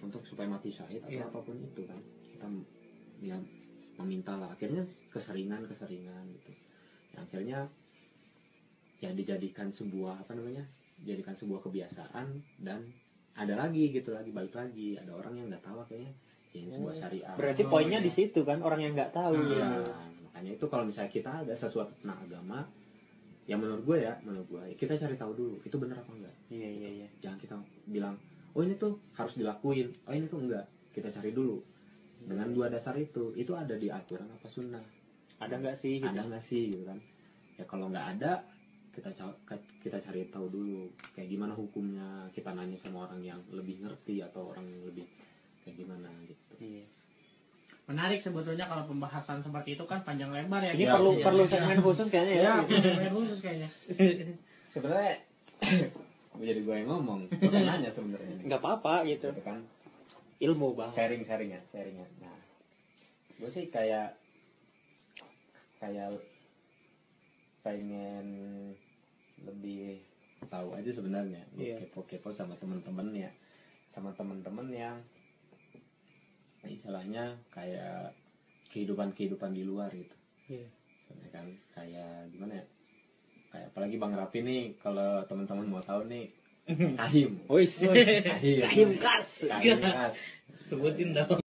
[0.00, 1.26] untuk supaya mati syahid atau Iya.
[1.26, 1.98] apa pun itu kan
[2.30, 2.46] kita
[3.20, 3.36] ya
[3.94, 6.52] meminta lah akhirnya keseringan keseringan gitu
[7.12, 7.68] Ya, akhirnya
[8.98, 10.64] ya dijadikan sebuah apa namanya
[10.98, 12.24] jadikan sebuah kebiasaan
[12.56, 12.80] dan
[13.34, 16.12] ada lagi gitu lagi balik lagi ada orang yang nggak tahu kayaknya
[16.52, 18.06] ini sebuah syariat berarti Oh, poinnya iya.
[18.06, 19.92] di situ kan orang yang nggak tahu Iya, gitu.
[20.24, 22.58] makanya itu kalau misalnya kita ada sesuatu tentang agama
[23.42, 26.34] ya menurut gue ya menurut gue kita cari tahu dulu itu benar apa enggak.
[26.50, 27.08] Iya iya iya.
[27.18, 27.54] Jangan kita
[27.90, 28.14] bilang
[28.54, 29.90] oh ini tuh harus dilakuin.
[30.06, 30.66] Oh ini tuh enggak.
[30.94, 31.58] Kita cari dulu.
[32.22, 34.84] Dengan dua dasar itu itu ada di Al-Quran apa Sunnah?
[35.42, 36.06] Ada nggak sih gitu?
[36.06, 36.98] ada nggak sih gitu kan?
[37.58, 38.46] Ya kalau nggak ada
[38.94, 39.10] kita
[39.82, 40.86] kita cari tahu dulu.
[41.18, 45.06] Kayak gimana hukumnya kita nanya sama orang yang lebih ngerti atau orang yang lebih
[45.66, 46.31] kayak gimana gitu.
[47.92, 50.72] Menarik sebetulnya kalau pembahasan seperti itu kan panjang lebar ya.
[50.72, 51.52] ini Ya, perlu Iya, perlu iya.
[51.52, 53.68] segmen khusus kayaknya ya Ya, segmen khusus kayaknya.
[54.72, 55.14] sebenarnya
[56.32, 58.48] gue jadi gue yang ngomong gue nanya sebenarnya ini.
[58.48, 59.60] nggak apa-apa gitu Gitu kan
[60.38, 62.34] ilmu bang sharing sharing ya sharing ya nah
[63.36, 64.16] gue sih kayak
[65.76, 66.08] kayak
[67.60, 68.26] pengen
[69.38, 70.00] lebih
[70.44, 71.76] tahu aja sebenarnya gue Iya.
[71.84, 73.30] kepo kepo sama temen-temen ya
[73.86, 74.96] sama temen-temen yang
[76.64, 78.14] istilahnya kayak
[78.68, 80.16] kehidupan kehidupan di luar gitu
[80.48, 80.66] Iya.
[81.02, 82.64] Soalnya kan kayak gimana ya
[83.48, 86.30] kayak apalagi bang Rapi nih kalau teman-teman mau tahu nih
[87.00, 87.82] kahim Wis.
[87.82, 89.28] kahim Kahim kas.
[89.44, 90.16] kahim khas
[90.54, 91.41] sebutin dong